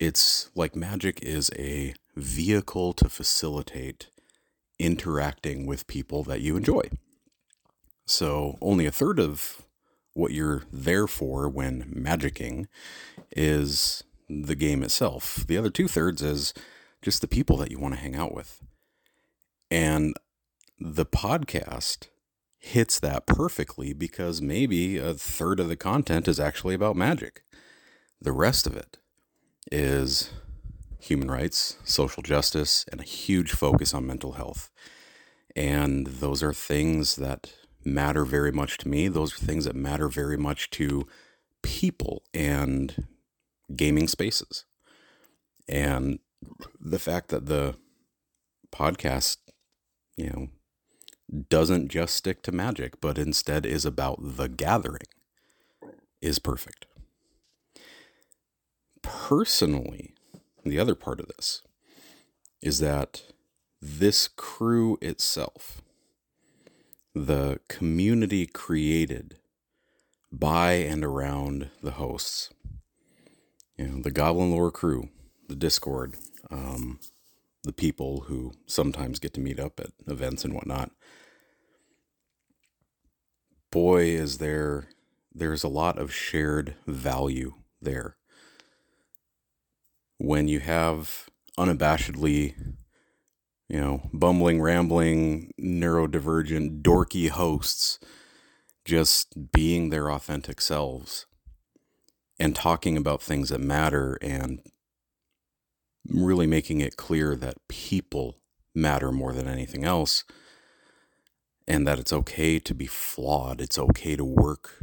[0.01, 4.09] It's like Magic is a vehicle to facilitate
[4.83, 6.83] interacting with people that you enjoy.
[8.05, 9.63] So only a third of
[10.13, 12.67] what you're there for when magicking
[13.31, 15.45] is the game itself.
[15.47, 16.53] The other two thirds is
[17.01, 18.61] just the people that you want to hang out with.
[19.71, 20.15] And
[20.79, 22.09] the podcast
[22.59, 27.45] hits that perfectly because maybe a third of the content is actually about magic.
[28.21, 28.99] The rest of it
[29.71, 30.31] is
[31.03, 34.71] human rights, social justice, and a huge focus on mental health.
[35.57, 37.53] And those are things that
[37.85, 39.09] matter very much to me.
[39.09, 41.07] Those are things that matter very much to
[41.63, 43.07] people and
[43.75, 44.65] gaming spaces.
[45.69, 46.21] And
[46.81, 47.75] the fact that the
[48.71, 49.39] podcast,
[50.17, 50.49] you know,
[51.49, 55.09] doesn't just stick to magic, but instead is about the gathering
[56.21, 56.87] is perfect.
[59.03, 60.15] Personally,
[60.71, 61.63] the other part of this
[62.61, 63.23] is that
[63.81, 65.83] this crew itself,
[67.15, 69.39] the community created
[70.31, 72.51] by and around the hosts,
[73.77, 75.09] you know, the Goblin Lore crew,
[75.49, 76.15] the Discord,
[76.51, 77.01] um,
[77.65, 80.93] the people who sometimes get to meet up at events and whatnot.
[83.71, 84.89] Boy, is there
[85.35, 88.17] there's a lot of shared value there
[90.23, 92.55] when you have unabashedly,
[93.69, 97.99] you know, bumbling, rambling, neurodivergent, dorky hosts
[98.85, 101.27] just being their authentic selves
[102.39, 104.61] and talking about things that matter and
[106.09, 108.39] really making it clear that people
[108.77, 110.23] matter more than anything else
[111.67, 113.61] and that it's okay to be flawed.
[113.61, 114.79] It's okay to work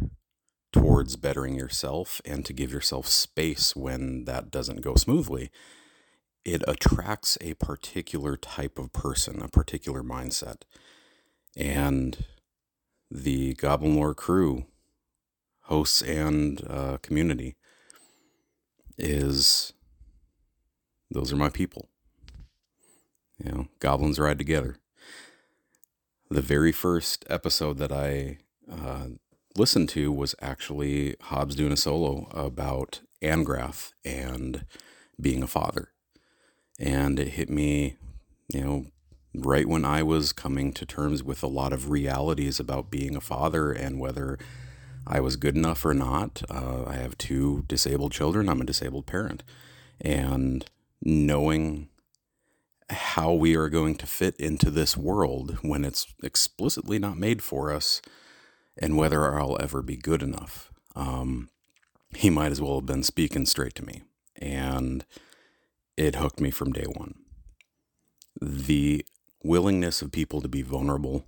[0.72, 5.50] towards bettering yourself and to give yourself space when that doesn't go smoothly,
[6.46, 10.62] it attracts a particular type of person, a particular mindset.
[11.56, 12.26] And
[13.12, 14.66] the Goblin Lore crew,
[15.64, 17.56] hosts and uh, community,
[18.98, 19.74] is
[21.10, 21.90] those are my people.
[23.44, 24.78] You know, goblins ride together.
[26.30, 28.40] The very first episode that I
[28.72, 29.08] uh,
[29.56, 34.66] listened to was actually Hobbs doing a solo about Angrath and
[35.20, 35.90] being a father.
[36.80, 37.98] And it hit me,
[38.54, 38.86] you know,
[39.34, 43.22] right when I was coming to terms with a lot of realities about being a
[43.22, 44.38] father and whether
[45.06, 46.44] I was good enough or not.
[46.50, 49.44] Uh, I have two disabled children, I'm a disabled parent.
[50.00, 50.66] And
[51.02, 51.90] knowing
[52.90, 57.72] how we are going to fit into this world when it's explicitly not made for
[57.72, 58.02] us
[58.82, 60.72] and whether I'll ever be good enough.
[60.96, 61.50] Um,
[62.16, 64.04] he might as well have been speaking straight to me.
[64.36, 65.06] And
[65.98, 67.16] it hooked me from day one.
[68.42, 69.06] The
[69.44, 71.26] willingness of people to be vulnerable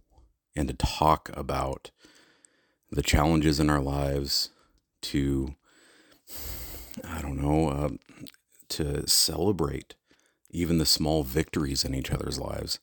[0.56, 1.92] and to talk about
[2.90, 4.50] the challenges in our lives,
[5.02, 5.56] to,
[7.04, 7.90] I don't know, uh,
[8.70, 9.96] to celebrate
[10.50, 12.80] even the small victories in each other's lives.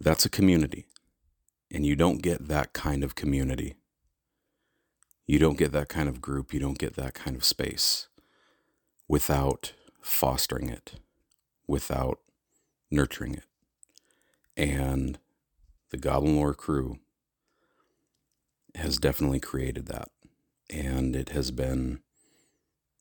[0.00, 0.86] That's a community.
[1.70, 3.74] And you don't get that kind of community.
[5.26, 6.54] You don't get that kind of group.
[6.54, 8.08] You don't get that kind of space
[9.06, 10.94] without fostering it,
[11.66, 12.20] without
[12.90, 13.44] nurturing it.
[14.56, 15.18] And
[15.90, 16.98] the Goblin Lore crew
[18.74, 20.08] has definitely created that.
[20.70, 22.00] And it has been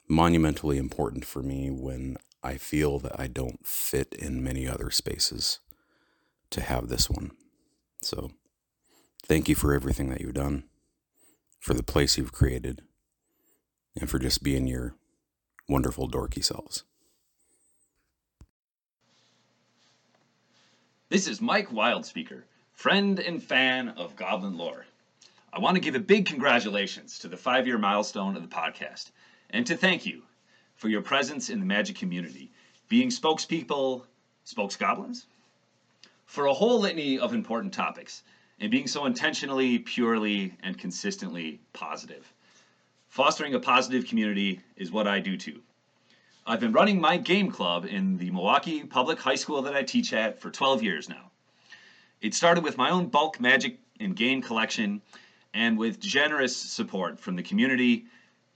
[0.08, 5.60] monumentally important for me when I feel that I don't fit in many other spaces
[6.52, 7.32] to have this one.
[8.02, 8.32] So,
[9.24, 10.64] thank you for everything that you've done,
[11.60, 12.82] for the place you've created,
[14.00, 14.96] and for just being your
[15.68, 16.84] wonderful dorky selves.
[21.10, 22.44] This is Mike Wildspeaker,
[22.74, 24.86] friend and fan of Goblin Lore.
[25.54, 29.12] I want to give a big congratulations to the five year milestone of the podcast,
[29.50, 30.22] and to thank you
[30.76, 32.52] for your presence in the magic community,
[32.90, 34.04] being spokespeople,
[34.46, 35.26] spokesgoblins,
[36.26, 38.22] for a whole litany of important topics,
[38.60, 42.32] and being so intentionally, purely, and consistently positive.
[43.10, 45.62] Fostering a positive community is what I do too.
[46.46, 50.14] I've been running my game club in the Milwaukee Public High School that I teach
[50.14, 51.32] at for 12 years now.
[52.22, 55.02] It started with my own bulk magic and game collection,
[55.54, 58.06] and with generous support from the community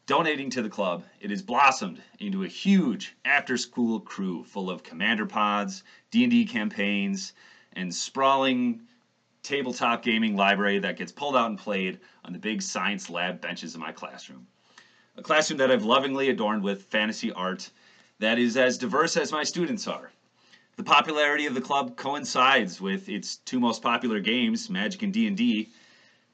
[0.05, 5.25] donating to the club, it has blossomed into a huge after-school crew full of commander
[5.25, 7.33] pods, D&D campaigns,
[7.73, 8.81] and sprawling
[9.43, 13.75] tabletop gaming library that gets pulled out and played on the big science lab benches
[13.75, 14.45] in my classroom.
[15.17, 17.69] A classroom that I've lovingly adorned with fantasy art
[18.19, 20.11] that is as diverse as my students are.
[20.77, 25.69] The popularity of the club coincides with its two most popular games, Magic and D&D,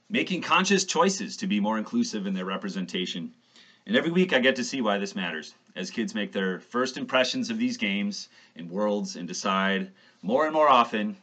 [0.10, 3.32] making conscious choices to be more inclusive in their representation.
[3.86, 6.98] And every week I get to see why this matters, as kids make their first
[6.98, 9.92] impressions of these games and worlds and decide
[10.22, 11.16] more and more often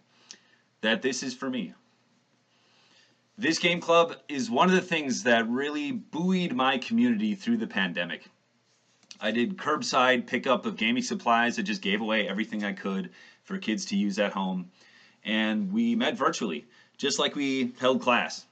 [0.85, 1.72] that this is for me.
[3.39, 7.66] This game club is one of the things that really buoyed my community through the
[7.66, 8.28] pandemic.
[9.18, 11.59] I did curbside pickup of gaming supplies.
[11.59, 13.11] I just gave away everything I could
[13.45, 14.70] for kids to use at home.
[15.24, 16.66] And we met virtually,
[16.99, 18.45] just like we held class.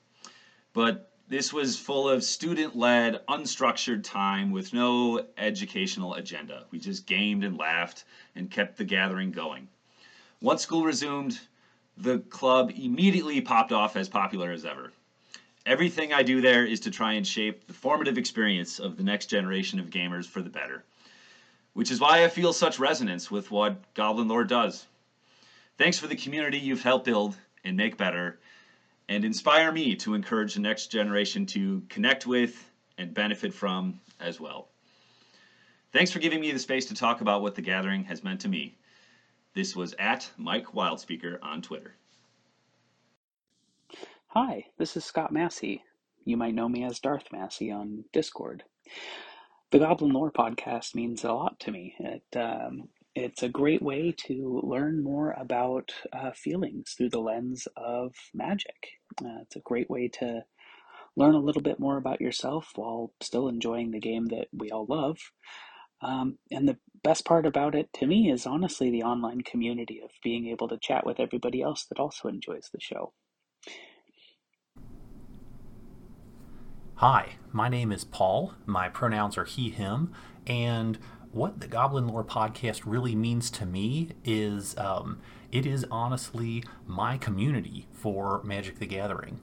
[0.73, 6.65] But this was full of student led, unstructured time with no educational agenda.
[6.71, 8.05] We just gamed and laughed
[8.35, 9.69] and kept the gathering going.
[10.41, 11.39] Once school resumed,
[11.97, 14.93] the club immediately popped off as popular as ever.
[15.65, 19.27] Everything I do there is to try and shape the formative experience of the next
[19.27, 20.85] generation of gamers for the better,
[21.75, 24.87] which is why I feel such resonance with what Goblin Lore does.
[25.79, 28.41] Thanks for the community you've helped build and make better,
[29.09, 34.41] and inspire me to encourage the next generation to connect with and benefit from as
[34.41, 34.69] well.
[35.93, 38.49] Thanks for giving me the space to talk about what the gathering has meant to
[38.49, 38.75] me.
[39.55, 41.95] This was at Mike Wildspeaker on Twitter.
[44.29, 45.85] Hi, this is Scott Massey.
[46.25, 48.65] You might know me as Darth Massey on Discord.
[49.71, 51.95] The Goblin Lore podcast means a lot to me.
[51.99, 57.69] It um, it's a great way to learn more about uh, feelings through the lens
[57.77, 58.89] of magic.
[59.23, 60.41] Uh, it's a great way to
[61.15, 64.87] learn a little bit more about yourself while still enjoying the game that we all
[64.89, 65.19] love.
[66.01, 70.11] Um, and the best part about it to me is honestly the online community of
[70.23, 73.13] being able to chat with everybody else that also enjoys the show.
[76.97, 78.55] Hi, my name is Paul.
[78.65, 80.13] My pronouns are he, him.
[80.47, 80.99] And
[81.33, 87.19] what the Goblin Lore podcast really means to me is um, it is honestly my
[87.19, 89.41] community for Magic the Gathering.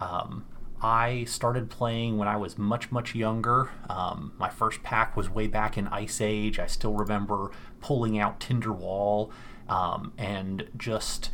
[0.00, 0.46] Um,
[0.82, 3.70] I started playing when I was much, much younger.
[3.88, 6.58] Um, my first pack was way back in Ice Age.
[6.58, 9.30] I still remember pulling out Tinderwall
[9.68, 11.30] um, and just.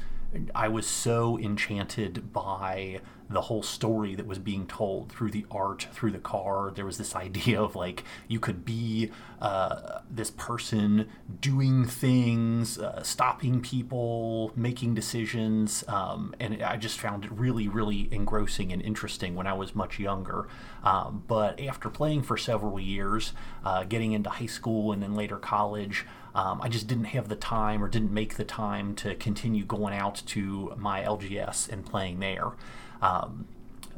[0.55, 3.01] I was so enchanted by
[3.31, 6.76] the whole story that was being told through the art, through the card.
[6.76, 9.11] There was this idea of like you could be
[9.41, 11.09] uh, this person
[11.41, 18.09] doing things, uh, stopping people, making decisions, um, and I just found it really, really
[18.11, 20.49] engrossing and interesting when I was much younger.
[20.83, 23.33] Um, but after playing for several years,
[23.64, 26.07] uh, getting into high school and then later college.
[26.35, 29.95] Um, I just didn't have the time or didn't make the time to continue going
[29.95, 32.53] out to my LGS and playing there.
[33.01, 33.46] Um,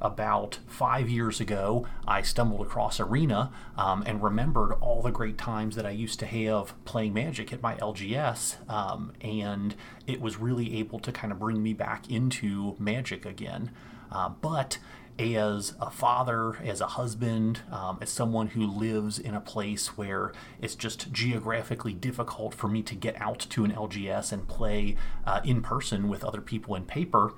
[0.01, 5.77] about five years ago, I stumbled across Arena um, and remembered all the great times
[5.77, 9.75] that I used to have playing Magic at my LGS, um, and
[10.07, 13.71] it was really able to kind of bring me back into Magic again.
[14.11, 14.79] Uh, but
[15.19, 20.33] as a father, as a husband, um, as someone who lives in a place where
[20.63, 24.97] it's just geographically difficult for me to get out to an LGS and play
[25.27, 27.35] uh, in person with other people in paper,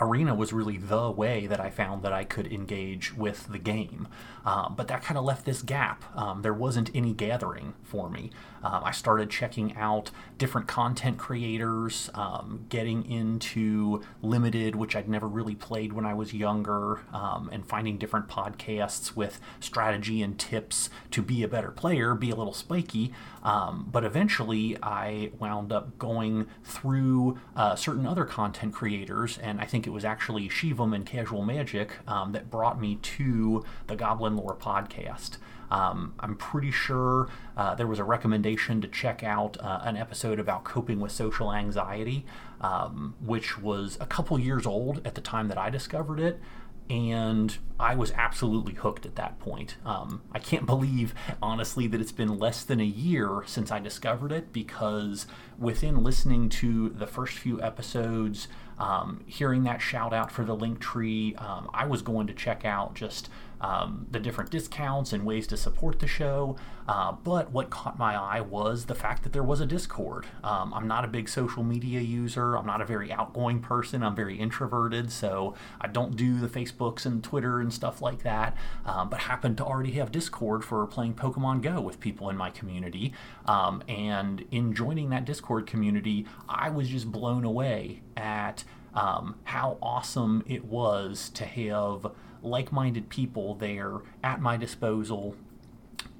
[0.00, 4.08] Arena was really the way that I found that I could engage with the game.
[4.44, 6.04] Um, but that kind of left this gap.
[6.16, 8.30] Um, there wasn't any gathering for me.
[8.62, 15.28] Um, I started checking out different content creators, um, getting into Limited, which I'd never
[15.28, 20.90] really played when I was younger, um, and finding different podcasts with strategy and tips
[21.10, 23.12] to be a better player, be a little spiky.
[23.42, 29.64] Um, but eventually, I wound up going through uh, certain other content creators, and I
[29.64, 34.56] think it was actually Shivam and Casual Magic that brought me to the Goblin Lore
[34.56, 35.38] podcast.
[35.70, 40.38] Um, I'm pretty sure uh, there was a recommendation to check out uh, an episode
[40.38, 42.24] about coping with social anxiety,
[42.60, 46.40] um, which was a couple years old at the time that I discovered it.
[46.88, 49.76] And I was absolutely hooked at that point.
[49.84, 54.30] Um, I can't believe, honestly, that it's been less than a year since I discovered
[54.30, 55.26] it because
[55.58, 58.46] within listening to the first few episodes,
[58.78, 62.64] um, hearing that shout out for the link tree, um, I was going to check
[62.64, 63.30] out just
[63.60, 66.56] um, the different discounts and ways to support the show.
[66.88, 70.24] Uh, but what caught my eye was the fact that there was a Discord.
[70.44, 72.56] Um, I'm not a big social media user.
[72.56, 74.04] I'm not a very outgoing person.
[74.04, 78.56] I'm very introverted, so I don't do the Facebooks and Twitter and stuff like that.
[78.84, 82.50] Um, but happened to already have Discord for playing Pokemon Go with people in my
[82.50, 83.12] community.
[83.46, 88.62] Um, and in joining that Discord community, I was just blown away at
[88.94, 92.06] um, how awesome it was to have
[92.46, 95.36] like minded people there at my disposal,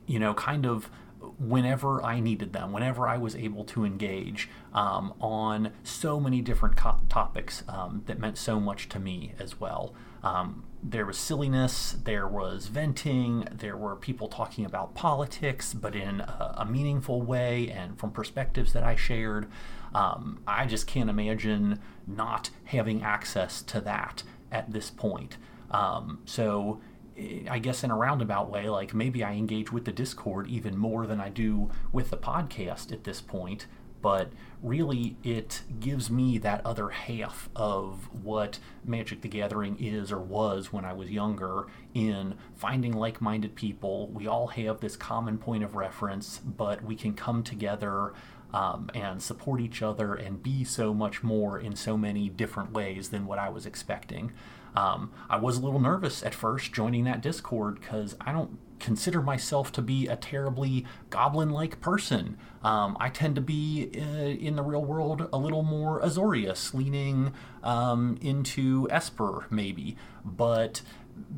[0.06, 0.90] you know, kind of
[1.38, 6.76] whenever I needed them, whenever I was able to engage um, on so many different
[6.76, 9.94] co- topics um, that meant so much to me as well.
[10.22, 16.20] Um, there was silliness, there was venting, there were people talking about politics, but in
[16.20, 19.46] a, a meaningful way and from perspectives that I shared.
[19.94, 24.22] Um, I just can't imagine not having access to that
[24.52, 25.36] at this point.
[25.70, 26.80] Um, so
[27.16, 30.76] eh, I guess in a roundabout way, like maybe I engage with the Discord even
[30.76, 33.66] more than I do with the podcast at this point.
[34.02, 34.30] But
[34.62, 40.72] really, it gives me that other half of what Magic the Gathering is or was
[40.72, 44.08] when I was younger in finding like minded people.
[44.08, 48.12] We all have this common point of reference, but we can come together
[48.52, 53.08] um, and support each other and be so much more in so many different ways
[53.08, 54.32] than what I was expecting.
[54.76, 59.22] Um, I was a little nervous at first joining that Discord because I don't consider
[59.22, 62.36] myself to be a terribly goblin like person.
[62.62, 67.32] Um, I tend to be uh, in the real world a little more Azorius, leaning
[67.62, 69.96] um, into Esper, maybe.
[70.24, 70.82] But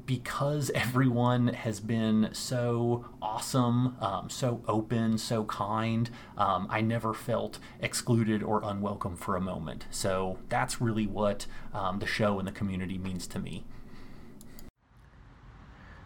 [0.06, 7.58] because everyone has been so awesome, um, so open, so kind, um, I never felt
[7.80, 9.86] excluded or unwelcome for a moment.
[9.90, 13.64] So that's really what um, the show and the community means to me.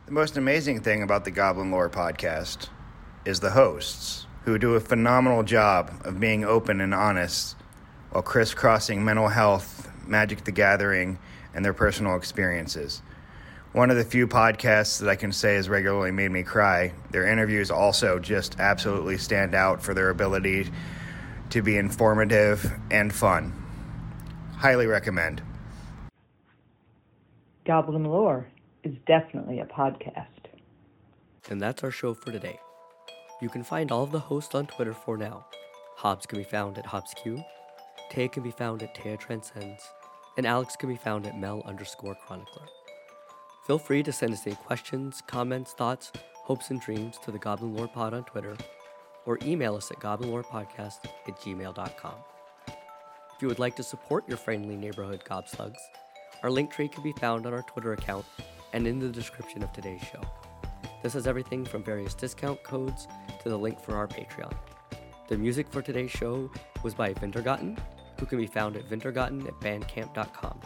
[0.07, 2.69] The most amazing thing about the Goblin Lore podcast
[3.25, 7.55] is the hosts, who do a phenomenal job of being open and honest
[8.11, 11.19] while crisscrossing mental health, Magic the Gathering,
[11.55, 13.01] and their personal experiences
[13.73, 16.93] one of the few podcasts that I can say has regularly made me cry.
[17.11, 20.71] Their interviews also just absolutely stand out for their ability
[21.51, 23.53] to be informative and fun.
[24.57, 25.43] Highly recommend.
[27.65, 28.47] Goblin Lore
[28.83, 30.27] is definitely a podcast.
[31.49, 32.59] And that's our show for today.
[33.41, 35.47] You can find all of the hosts on Twitter for now.
[35.97, 37.45] Hobbs can be found at HobbsQ,
[38.11, 39.83] Tay can be found at Taya Transcends,
[40.37, 42.67] and Alex can be found at Mel underscore Chronicler.
[43.67, 47.75] Feel free to send us any questions, comments, thoughts, hopes, and dreams to the Goblin
[47.75, 48.57] Lore Pod on Twitter
[49.25, 50.99] or email us at goblinlorepodcast
[51.29, 52.15] at gmail.com.
[52.67, 55.79] If you would like to support your friendly neighborhood gobslugs,
[56.43, 58.25] our link tree can be found on our Twitter account
[58.73, 60.23] and in the description of today's show.
[61.05, 63.07] This has everything from various discount codes
[63.43, 64.53] to the link for our Patreon.
[65.29, 66.51] The music for today's show
[66.83, 67.79] was by Vintergotten,
[68.19, 70.61] who can be found at vintergotten at bandcamp.com.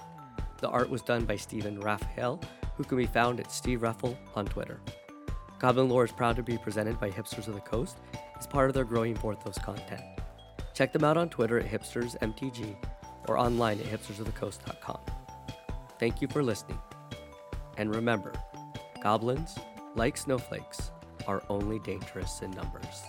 [0.61, 2.41] The art was done by Stephen Raphael,
[2.77, 4.81] who can be found at Steve Raffle on Twitter.
[5.59, 7.97] Goblin Lore is proud to be presented by Hipsters of the Coast
[8.39, 10.03] as part of their growing Vorthos content.
[10.75, 12.77] Check them out on Twitter at hipstersmtg
[13.29, 15.01] or online at hipstersofthecoast.com.
[15.99, 16.79] Thank you for listening.
[17.79, 18.33] And remember,
[19.03, 19.57] goblins,
[19.95, 20.91] like snowflakes,
[21.27, 23.03] are only dangerous in numbers.